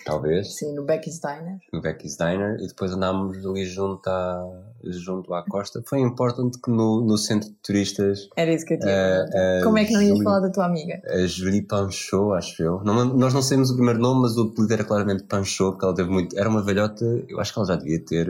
[0.06, 1.58] talvez, Sim, no Becky's Diner.
[1.72, 5.82] no Becky's Diner, e depois andámos ali junto à, junto à costa.
[5.86, 8.90] Foi em Portland que no, no centro de turistas Era isso que eu tinha.
[8.90, 11.00] eh, a Como é que não ias falar da tua amiga?
[11.06, 12.82] a Julie Panchot, acho eu.
[12.84, 15.94] Não- nós não sabemos o primeiro nome, mas o apelido era claramente Panchot, porque ela
[15.94, 16.38] teve muito.
[16.38, 18.28] Era uma velhota, eu acho que ela já devia ter.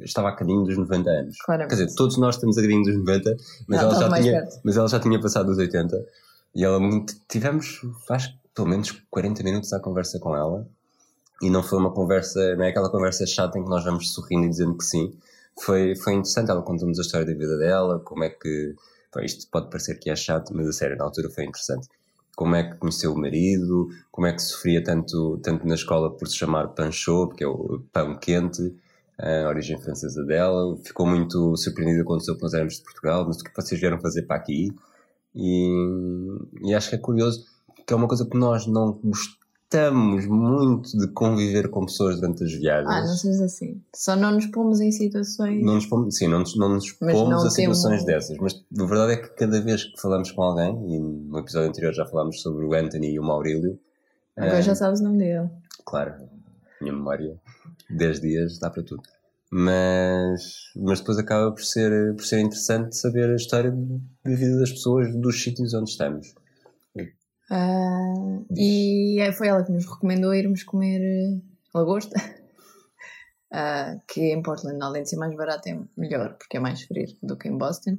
[0.00, 1.36] Estava a caminho dos 90 anos.
[1.38, 1.76] Claramente.
[1.76, 3.36] Quer dizer, todos nós estamos a caminho dos 90,
[3.68, 4.60] mas, Não, ela, já tinha, perto.
[4.64, 6.06] mas ela já tinha passado dos 80.
[6.54, 7.14] E ela muito.
[7.28, 7.80] Tivemos,
[8.10, 10.66] acho que pelo menos 40 minutos à conversa com ela.
[11.42, 14.46] E não foi uma conversa, não é aquela conversa chata em que nós vamos sorrindo
[14.46, 15.12] e dizendo que sim.
[15.60, 18.74] Foi, foi interessante, ela contou-nos a história da vida dela, como é que.
[19.12, 21.88] Pá, isto pode parecer que é chato, mas a sério, na altura foi interessante.
[22.34, 26.26] Como é que conheceu o marido, como é que sofria tanto, tanto na escola por
[26.28, 28.74] se chamar Panchot, porque é o pão quente,
[29.18, 30.76] a origem francesa dela.
[30.84, 34.00] Ficou muito surpreendida quando soube que nós éramos de Portugal, mas o que vocês vieram
[34.00, 34.70] fazer para aqui?
[35.34, 35.68] E,
[36.62, 37.44] e acho que é curioso,
[37.86, 42.52] que é uma coisa que nós não gostamos muito de conviver com pessoas durante as
[42.52, 42.88] viagens.
[42.90, 43.82] Ah, não sejas assim.
[43.94, 45.62] Só não nos pomos em situações.
[45.64, 48.54] Não nos pomos, sim, não nos, não nos pomos não a situações temos- dessas, mas
[48.54, 52.06] a verdade é que cada vez que falamos com alguém, e no episódio anterior já
[52.06, 53.78] falámos sobre o Anthony e o Maurílio,
[54.36, 55.48] Agora eh, já sabes o nome dele.
[55.84, 56.14] claro,
[56.80, 57.38] minha memória,
[57.90, 59.02] 10 dias dá para tudo.
[59.50, 64.72] Mas, mas depois acaba por ser, por ser interessante saber a história da vida das
[64.72, 66.34] pessoas dos sítios onde estamos.
[67.48, 68.14] Ah,
[68.56, 71.40] e é- foi ela que nos recomendou irmos comer eh,
[71.74, 72.14] lagosta.
[73.52, 77.24] Ah, que em Portland, além de ser mais barato, é melhor, porque é mais fresco
[77.24, 77.96] do que em Boston.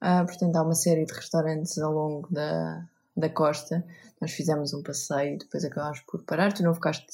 [0.00, 2.84] Ah, portanto, há uma série de restaurantes ao longo da,
[3.16, 3.86] da costa.
[4.20, 6.52] Nós fizemos um passeio e depois acabámos por parar.
[6.52, 7.06] Tu não ficaste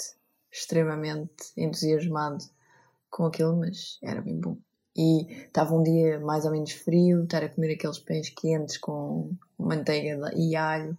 [0.55, 2.45] extremamente entusiasmado
[3.11, 4.57] com aquilo, mas era bem bom.
[4.97, 9.33] E estava um dia mais ou menos frio, estar a comer aqueles pães quentes com
[9.59, 10.97] manteiga e alho.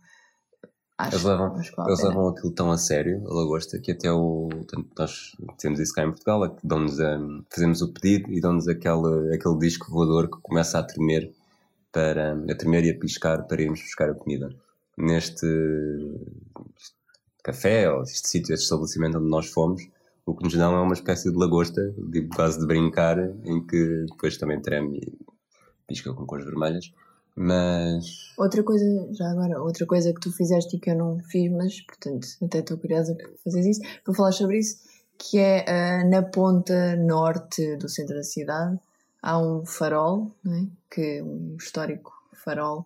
[0.97, 4.49] Acho, Eles levam, acho eles levam aquilo tão a sério, a lagosta, que até o.
[4.97, 8.67] Nós temos isso cá em Portugal, é que dão-nos a- fazemos o pedido e dão-nos
[8.67, 11.33] aquele, aquele disco voador que começa a tremer,
[11.91, 14.53] para, a tremer e a piscar para irmos buscar a comida.
[14.97, 15.45] Neste
[17.45, 19.87] café, ou este sítio, este estabelecimento onde nós fomos,
[20.25, 24.05] o que nos dão é uma espécie de lagosta, de, quase de brincar, em que
[24.09, 25.17] depois também treme e
[25.87, 26.91] pisca com cores vermelhas.
[27.35, 31.51] Mas Outra coisa, já agora, outra coisa que tu fizeste e que eu não fiz,
[31.51, 34.77] mas portanto até estou curiosa por fazer isso, vou falar sobre isso,
[35.17, 38.79] que é ah, na ponta norte do centro da cidade
[39.21, 40.65] há um farol, é?
[40.89, 42.85] que um histórico farol,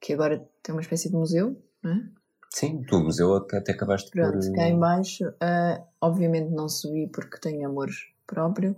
[0.00, 2.19] que agora tem uma espécie de museu, é?
[2.52, 4.20] Sim, tu, o museu até acabaste por.
[4.20, 7.88] Pronto, cá em baixo, ah, obviamente não subi porque tenho amor
[8.26, 8.76] próprio,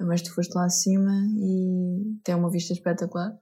[0.00, 3.38] mas tu foste lá acima e tem uma vista espetacular.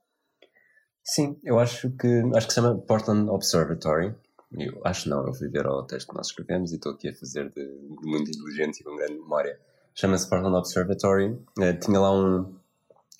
[1.04, 4.14] Sim, eu acho que acho que se chama Portland Observatory.
[4.52, 7.14] Eu acho não, eu fui ver o texto que nós escrevemos e estou aqui a
[7.14, 9.58] fazer de, de muito inteligente e com grande memória.
[9.94, 11.38] Chama-se Portland Observatory.
[11.60, 12.54] Eh, tinha lá um,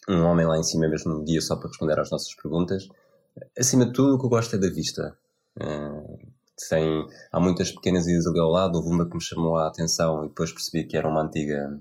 [0.09, 2.89] um homem lá em cima mesmo no guia só para responder às nossas perguntas.
[3.59, 5.17] Acima de tudo, o que eu gosto é da vista.
[5.61, 6.19] Eh,
[6.69, 8.77] tem, há muitas pequenas ilhas ali ao lado.
[8.77, 11.81] Houve uma que me chamou a atenção e depois percebi que era uma antiga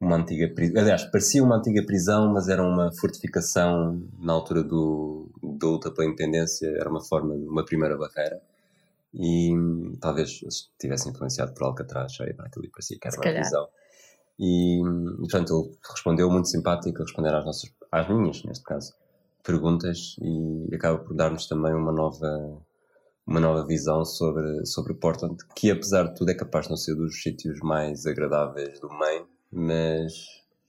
[0.00, 0.82] uma antiga prisão.
[0.82, 6.06] Aliás, parecia uma antiga prisão, mas era uma fortificação na altura do, da luta pela
[6.06, 8.40] independência, era uma forma de uma primeira barreira.
[9.14, 9.52] E
[10.00, 13.40] talvez estivesse influenciado por Alcatraz, aí aquilo parecia que era Se uma calhar.
[13.42, 13.68] prisão.
[14.38, 14.80] E,
[15.18, 18.92] portanto, ele respondeu muito simpático a responder às nossas, às minhas, neste caso,
[19.44, 22.58] perguntas e acaba por dar-nos também uma nova,
[23.26, 26.94] uma nova visão sobre, sobre Portland, que apesar de tudo é capaz de não ser
[26.94, 30.12] dos sítios mais agradáveis do Maine, mas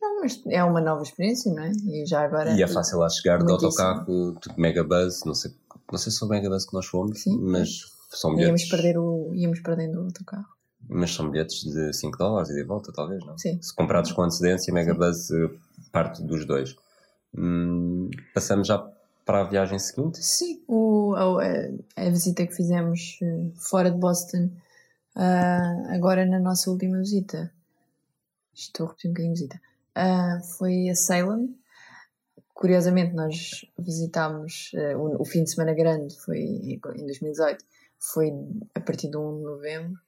[0.02, 1.72] Não, mas é uma nova experiência, não é?
[1.88, 2.52] E já agora.
[2.52, 5.52] e é fácil lá chegar de autocarro, tipo Megabus, não sei,
[5.92, 7.38] não sei se foi o Megabus que nós fomos, Sim.
[7.42, 7.70] mas
[8.12, 10.48] são Íamos, bilhetes, perder o, íamos perdendo o outro carro.
[10.88, 13.38] mas são bilhetes de 5 dólares e de volta, talvez, não?
[13.38, 13.62] Sim.
[13.62, 15.50] Se comprados com antecedência, Megabus eh,
[15.92, 16.76] parte dos dois.
[17.38, 18.78] Hum, passamos já
[19.26, 20.24] para a viagem seguinte.
[20.24, 21.42] Sim, o, a,
[21.96, 24.52] a visita que fizemos eh, fora de Boston,
[25.16, 27.52] ah, agora na nossa última visita,
[28.54, 29.62] estou a repetir um bocadinho de visita,
[29.96, 31.58] ah, foi a Salem.
[32.54, 37.66] Curiosamente, nós visitámos eh, o, o fim de semana grande, foi em 2018,
[37.98, 38.32] foi
[38.76, 40.00] a partir de 1 de novembro,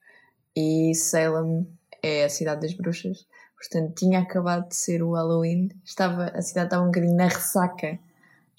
[0.54, 1.66] e Salem
[2.02, 6.68] é a cidade das bruxas, portanto tinha acabado de ser o Halloween, estava, a cidade
[6.68, 7.98] estava um bocadinho na ressaca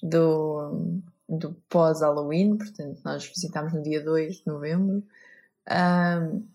[0.02, 5.02] do, do pós-Halloween, portanto, nós visitámos no dia 2 de novembro.
[5.70, 6.46] Um,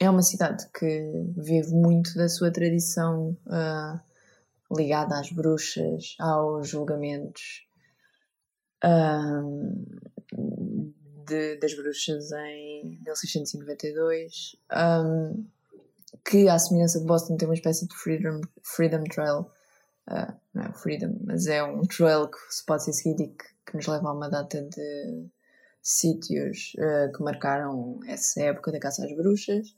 [0.00, 4.00] é uma cidade que vive muito da sua tradição uh,
[4.76, 7.66] ligada às bruxas, aos julgamentos
[8.84, 9.84] um,
[11.26, 15.44] de, das bruxas em 1692, um,
[16.24, 19.50] que, à semelhança de Boston, tem uma espécie de Freedom, freedom Trail.
[20.08, 20.72] Uh, não é?
[20.72, 24.08] Freedom, mas é um trail que se pode ser seguido e que, que nos leva
[24.08, 25.28] a uma data de
[25.82, 29.74] sítios uh, que marcaram essa época da caça às bruxas.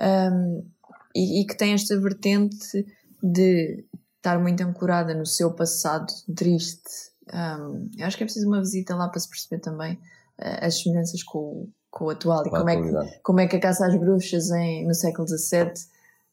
[0.00, 0.68] Um,
[1.14, 2.86] e, e, que tem esta vertente
[3.22, 3.84] de
[4.16, 6.06] estar muito ancorada no seu passado
[6.36, 7.12] triste.
[7.32, 10.80] Um, eu acho que é preciso uma visita lá para se perceber também uh, as
[10.80, 13.98] semelhanças com, com o atual e como é, que, como é que a caça às
[13.98, 15.72] bruxas em, no século XVII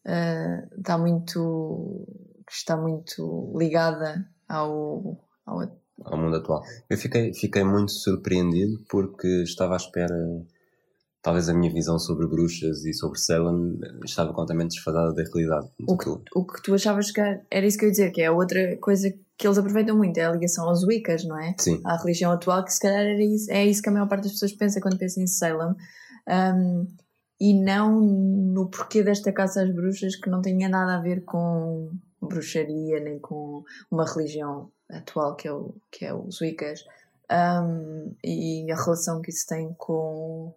[0.05, 2.07] ah, está muito
[2.49, 5.59] está muito ligada ao, ao,
[6.03, 6.61] ao mundo atual.
[6.89, 10.15] Eu fiquei, fiquei muito surpreendido porque estava à espera
[11.25, 15.67] talvez a minha visão sobre bruxas e sobre Salem estava completamente desfadada da realidade.
[15.87, 18.29] O que, o que tu achavas que era isso que eu ia dizer, que é
[18.29, 21.55] outra coisa que eles aproveitam muito, é a ligação aos Wiccas, não é?
[21.57, 21.81] Sim.
[21.83, 24.33] À religião atual, que se calhar era isso, é isso que a maior parte das
[24.33, 25.75] pessoas pensa quando pensa em Salem.
[26.27, 26.85] Um,
[27.41, 31.91] e não no porquê desta caça às bruxas que não tinha nada a ver com
[32.27, 36.83] bruxaria nem com uma religião atual que é, o, que é os Wiccas.
[37.31, 40.53] Um, e a relação que isso tem com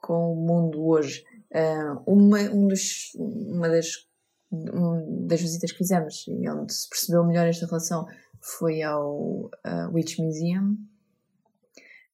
[0.00, 1.24] com o mundo hoje.
[1.50, 4.08] Uh, uma, um dos, uma das,
[4.50, 8.06] um, das visitas que fizemos e onde se percebeu melhor esta relação
[8.40, 10.76] foi ao uh, Witch Museum,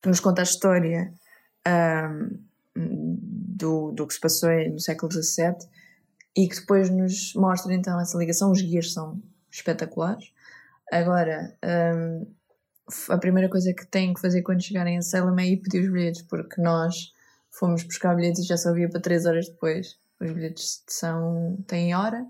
[0.02, 1.12] que nos conta a história
[2.76, 5.56] do, do que se passou no século XVII
[6.36, 8.50] e que depois nos mostra então essa ligação.
[8.50, 9.20] Os guias são
[9.50, 10.32] espetaculares.
[10.92, 12.26] Agora, um,
[13.08, 15.90] a primeira coisa que têm que fazer quando chegarem a Salem é ir pedir os
[15.90, 17.12] bilhetes, porque nós
[17.50, 19.98] fomos buscar bilhetes e já só havia para 3 horas depois.
[20.20, 22.26] Os bilhetes são, têm hora.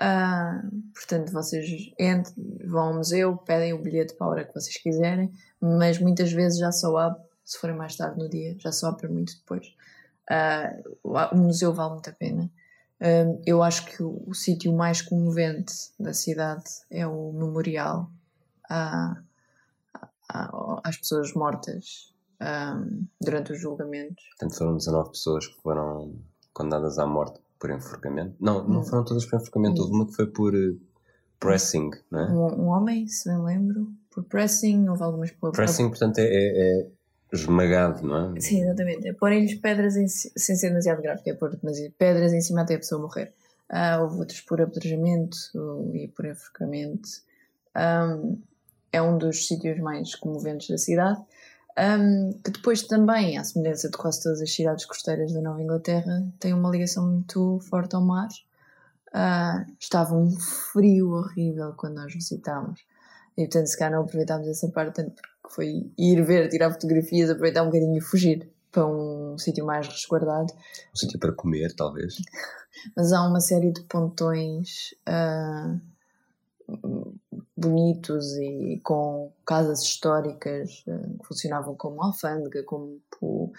[0.00, 2.32] Uh, portanto, vocês entram,
[2.64, 6.58] vão ao museu, pedem o bilhete para a hora que vocês quiserem, mas muitas vezes
[6.58, 9.66] já só há, se forem mais tarde no dia, já só há para muito depois.
[10.30, 12.50] Uh, o museu vale muito a pena.
[13.00, 18.10] Uh, eu acho que o, o sítio mais comovente da cidade é o memorial
[20.84, 24.24] às pessoas mortas um, durante os julgamentos.
[24.30, 26.14] Portanto, foram 19 pessoas que foram
[26.52, 28.36] condenadas à morte por enforcamento.
[28.40, 28.84] Não, não hum.
[28.84, 30.80] foram todas por enforcamento, houve uma que foi por uh,
[31.38, 32.30] pressing, não é?
[32.30, 35.52] Um, um, homem, se me lembro, por pressing, houve algumas por.
[35.52, 36.86] Pressing, portanto, é, é, é
[37.32, 38.40] esmagado, não é?
[38.40, 39.08] Sim, exatamente.
[39.08, 41.56] É porem-lhes pedras em, sem ser demasiado gráfico, é pôr
[41.96, 43.32] pedras em cima até a pessoa morrer.
[43.70, 45.36] Uh, houve outros por apedrejamento
[45.94, 47.08] e por enforcamento.
[47.76, 48.40] Um,
[48.92, 51.20] é um dos sítios mais comoventes da cidade.
[51.78, 56.24] Um, que depois também, à semelhança de quase todas as cidades costeiras da Nova Inglaterra,
[56.40, 58.28] tem uma ligação muito forte ao mar.
[59.14, 62.80] Uh, estava um frio horrível quando nós visitámos.
[63.36, 67.30] E portanto, se calhar não aproveitámos essa parte tanto porque foi ir ver, tirar fotografias,
[67.30, 70.52] aproveitar um bocadinho e fugir para um sítio mais resguardado.
[70.92, 72.16] Um sítio para comer, talvez.
[72.96, 75.80] Mas há uma série de pontões uh,
[77.56, 83.52] bonitos e com casas históricas uh, que funcionavam como alfândega, como uh,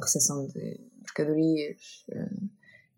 [0.00, 2.48] recepção de mercadorias uh,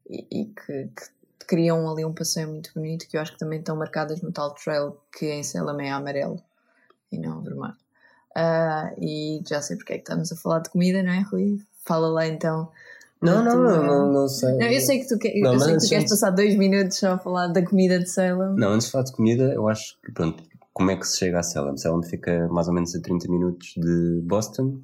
[0.08, 3.60] e, e que, que, criam ali um passeio muito bonito que eu acho que também
[3.60, 6.42] estão marcadas no tal trail que em Selama é amarelo
[7.12, 7.85] e não vermelho.
[8.36, 11.58] Uh, e já sei porque é que estamos a falar de comida, não é, Rui?
[11.84, 12.70] Fala lá então
[13.20, 14.52] não, não, não, não, não sei.
[14.52, 16.98] Não, eu sei que tu, que, não, eu sei que tu queres passar dois minutos
[16.98, 18.54] só a falar da comida de Salem.
[18.56, 20.42] Não, antes de falar de comida, eu acho que, pronto,
[20.74, 21.76] como é que se chega a Salem?
[21.78, 24.80] Salem fica mais ou menos a 30 minutos de Boston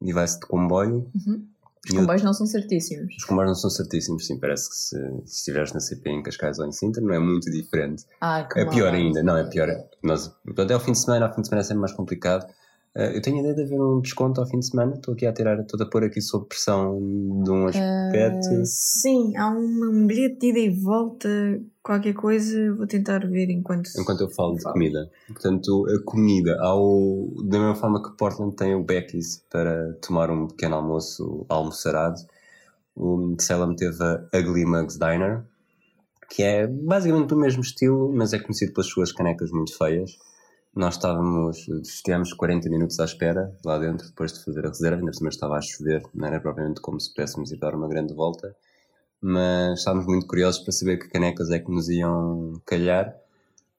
[0.00, 1.08] e vai-se de comboio.
[1.14, 1.46] Uhum.
[1.84, 3.14] Os comboios eu, não são certíssimos.
[3.16, 4.38] Os comboios não são certíssimos, sim.
[4.38, 7.50] Parece que se, se estiveres na CP em Cascais ou em Sintra, não é muito
[7.50, 8.04] diferente.
[8.20, 9.68] Ah, é pior ainda, não, é pior.
[10.02, 12.46] Nós, portanto, é o fim de semana, ao fim de semana é sempre mais complicado
[12.94, 14.94] eu tenho a ideia de haver um desconto ao fim de semana.
[14.94, 16.98] Estou aqui a tirar, estou a pôr aqui sob pressão
[17.42, 18.48] de um aspecto.
[18.52, 21.28] Uh, sim, há um, um bilhete de ida e volta,
[21.82, 22.74] qualquer coisa.
[22.74, 23.88] Vou tentar ver enquanto.
[23.98, 25.10] Enquanto eu falo de comida.
[25.26, 30.46] Portanto, a comida, ao, da mesma forma que Portland tem o Becky's para tomar um
[30.46, 32.20] pequeno almoço almoçarado,
[32.94, 35.42] o Salem teve a Ugly Mugs Diner,
[36.28, 40.18] que é basicamente do mesmo estilo, mas é conhecido pelas suas canecas muito feias
[40.74, 45.12] nós estávamos, estivemos 40 minutos à espera lá dentro depois de fazer a reserva, ainda
[45.12, 48.56] cima estava a chover, não era propriamente como se pudéssemos ir dar uma grande volta,
[49.20, 53.14] mas estávamos muito curiosos para saber que canecas é que nos iam calhar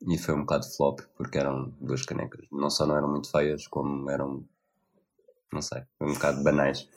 [0.08, 2.46] E foi um bocado flop, porque eram duas canecas.
[2.52, 4.44] Não só não eram muito feias, como eram,
[5.52, 6.88] não sei, um bocado banais.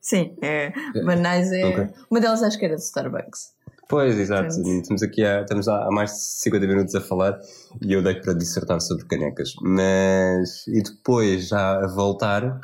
[0.00, 0.72] Sim, é,
[1.04, 1.64] banais é.
[1.66, 1.88] Ok.
[2.10, 3.55] Uma delas acho que era de Starbucks.
[3.88, 4.48] Pois, exato.
[4.54, 7.40] Portanto- Estamos aqui há, estamos há há mais de 50 minutos a falar
[7.80, 9.52] e eu dei para dissertar sobre canecas.
[9.62, 12.60] Mas, e depois, já a voltar,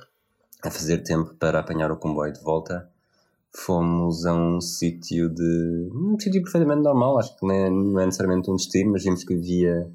[0.64, 2.88] a fazer tempo para apanhar o comboio de volta,
[3.54, 5.90] fomos a um sítio de.
[5.94, 9.22] um sítio perfeitamente normal, acho que não é, não é necessariamente um destino, mas vimos
[9.24, 9.88] que havia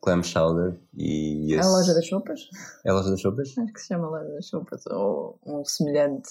[0.00, 1.68] clam chowder e esse...
[1.68, 2.48] A loja das sopas?
[2.84, 3.48] É a loja das sopas?
[3.58, 6.30] Acho que se chama loja das sopas, ou um semelhante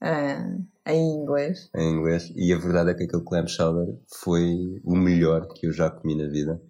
[0.00, 1.70] ah, em inglês.
[1.74, 5.72] em inglês, e a verdade é que aquele clam chowder foi o melhor que eu
[5.72, 6.60] já comi na vida.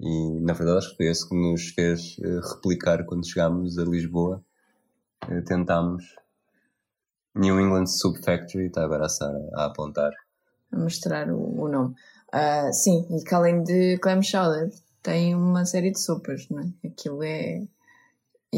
[0.00, 3.84] E na verdade acho que foi esse que nos fez eh, replicar quando chegámos a
[3.84, 4.42] Lisboa.
[5.28, 6.16] Eh, tentámos.
[7.34, 10.12] New England Soup Factory, está agora a Sara a apontar.
[10.72, 11.94] a mostrar o, o nome.
[12.32, 14.70] Ah, sim, e que além de clam chowder
[15.02, 16.88] tem uma série de sopas, não é?
[16.88, 17.62] Aquilo é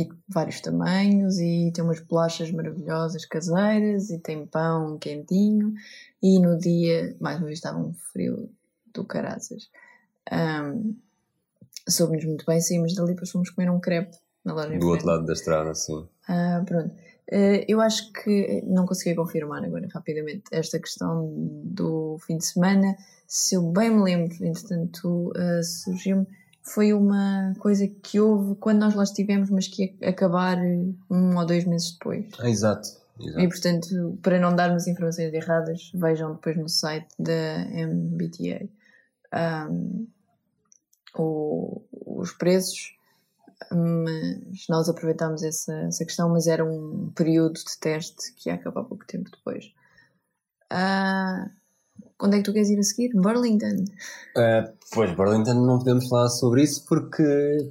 [0.01, 5.73] e de vários tamanhos e tem umas bolachas maravilhosas caseiras e tem pão quentinho
[6.23, 8.51] e no dia, mais uma vez estava um frio
[8.93, 9.71] do caraças.
[10.33, 10.95] Um,
[11.89, 15.05] Soube-nos muito bem, saímos dali depois fomos comer um crepe na loja Do outro frente.
[15.07, 16.05] lado da estrada, sim.
[16.29, 16.93] Ah, pronto.
[17.31, 21.33] Eh, eu acho que não consegui confirmar agora rapidamente esta questão
[21.65, 22.97] do fim de semana.
[23.27, 26.27] Se eu bem me lembro, entretanto, ah, surgiu-me.
[26.69, 31.37] Foi uma coisa que houve quando nós lá estivemos, mas que ia acabar eh, um
[31.37, 32.27] ou dois meses depois.
[32.41, 32.89] Ah, exato.
[33.21, 33.41] exato.
[33.41, 37.33] E portanto, para não darmos informações erradas, vejam depois no site da
[37.73, 38.69] MBTA
[39.33, 40.07] ahm,
[41.17, 41.83] o-
[42.21, 42.95] os preços.
[43.71, 48.85] Mas nós aproveitámos essa, essa questão, mas era um período de teste que ia acabar
[48.85, 49.73] pouco tempo depois.
[50.71, 51.49] Ah,
[52.21, 53.11] onde é que tu queres ir a seguir?
[53.15, 53.85] Burlington.
[54.37, 57.23] Ah, pois, Burlington não podemos falar sobre isso porque,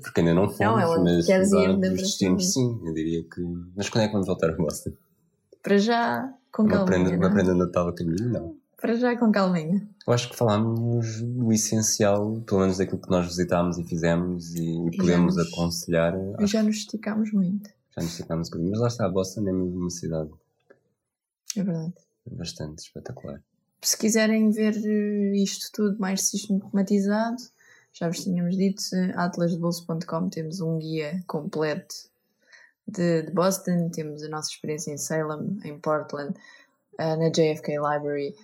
[0.01, 0.59] porque ainda não fomos.
[0.59, 3.41] Não, é onde mas queres ir os destinos, sim, eu diria que.
[3.75, 4.91] Mas quando é que vamos voltar a Boston?
[5.63, 8.29] Para já, com prenda, uma prenda de Natal a caminho?
[8.29, 8.55] Não.
[8.79, 9.87] Para já, com calminha.
[10.05, 14.77] Eu acho que falámos o essencial, pelo menos daquilo que nós visitámos e fizemos e
[14.89, 16.13] E podemos nos- aconselhar.
[16.39, 17.67] E já nos esticámos muito.
[17.97, 18.71] já nos ficámos um bocadinho.
[18.71, 20.29] Mas lá está, a Boston é mesmo uma cidade
[21.55, 21.93] É verdade.
[22.31, 23.41] bastante espetacular.
[23.87, 27.37] Se quiserem ver eh, isto tudo mais sistematizado,
[27.93, 28.81] já vos tínhamos dito,
[29.15, 31.95] atlasdebolso.com temos um guia completo
[32.87, 36.33] de, de Boston, temos a nossa experiência em Salem, em Portland,
[36.99, 38.35] eh, na JFK Library,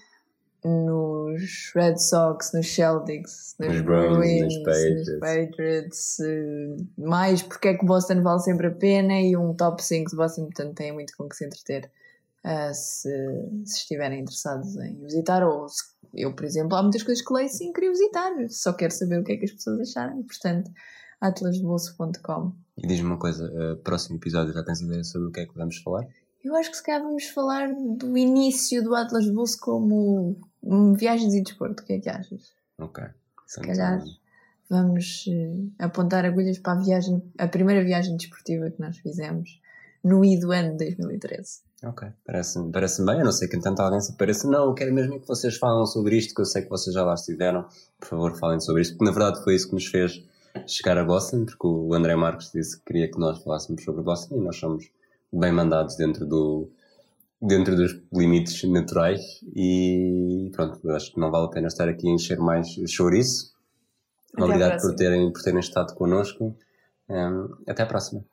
[0.64, 5.08] nos Red Sox, nos Celtics, nos, Nos Bruins, nos Patriots.
[5.08, 9.84] nos Patriots, eh, mais porque é que Boston vale sempre a pena e um top
[9.84, 11.90] 5 de Boston, portanto têm muito com que se entreter.
[12.44, 13.10] Uh, se,
[13.66, 15.84] se estiverem interessados em visitar, ou se,
[16.14, 19.24] eu, por exemplo, há muitas coisas que leio sem querer visitar, só quero saber o
[19.24, 20.72] que é que as pessoas acharam, portanto,
[21.22, 22.54] atlasdebolso.com.
[22.78, 25.56] E diz-me uma coisa, uh, próximo episódio já tens ideia sobre o que é que
[25.56, 26.08] vamos falar?
[26.44, 30.36] Eu acho que se calhar vamos falar do início do Atlas de Bolso como
[30.96, 32.52] viagens e desporto, o que é que achas?
[32.80, 33.04] Ok.
[33.46, 34.04] Se calhar.
[34.70, 39.60] Vamos eh, apontar agulhas para a viagem, a primeira viagem desportiva que nós fizemos
[40.02, 41.60] no I do ano de 2013.
[41.84, 43.20] Ok, parece-me parece bem.
[43.20, 44.48] Eu não sei que entanto alguém se apareça.
[44.48, 46.94] Não, eu quero mesmo é que vocês falem sobre isto, que eu sei que vocês
[46.94, 47.66] já lá estiveram.
[48.00, 50.24] Por favor, falem sobre isto, porque na verdade foi isso que nos fez
[50.68, 54.36] chegar a Boston, porque o André Marques disse que queria que nós falássemos sobre Boston
[54.36, 54.92] e nós somos
[55.34, 56.70] bem mandados dentro do
[57.42, 59.22] dentro dos limites naturais
[59.56, 63.56] e pronto, acho que não vale a pena estar aqui a encher mais chouriço.
[64.38, 66.56] Obrigado por terem, por terem estado connosco.
[67.10, 68.24] Um, até à próxima.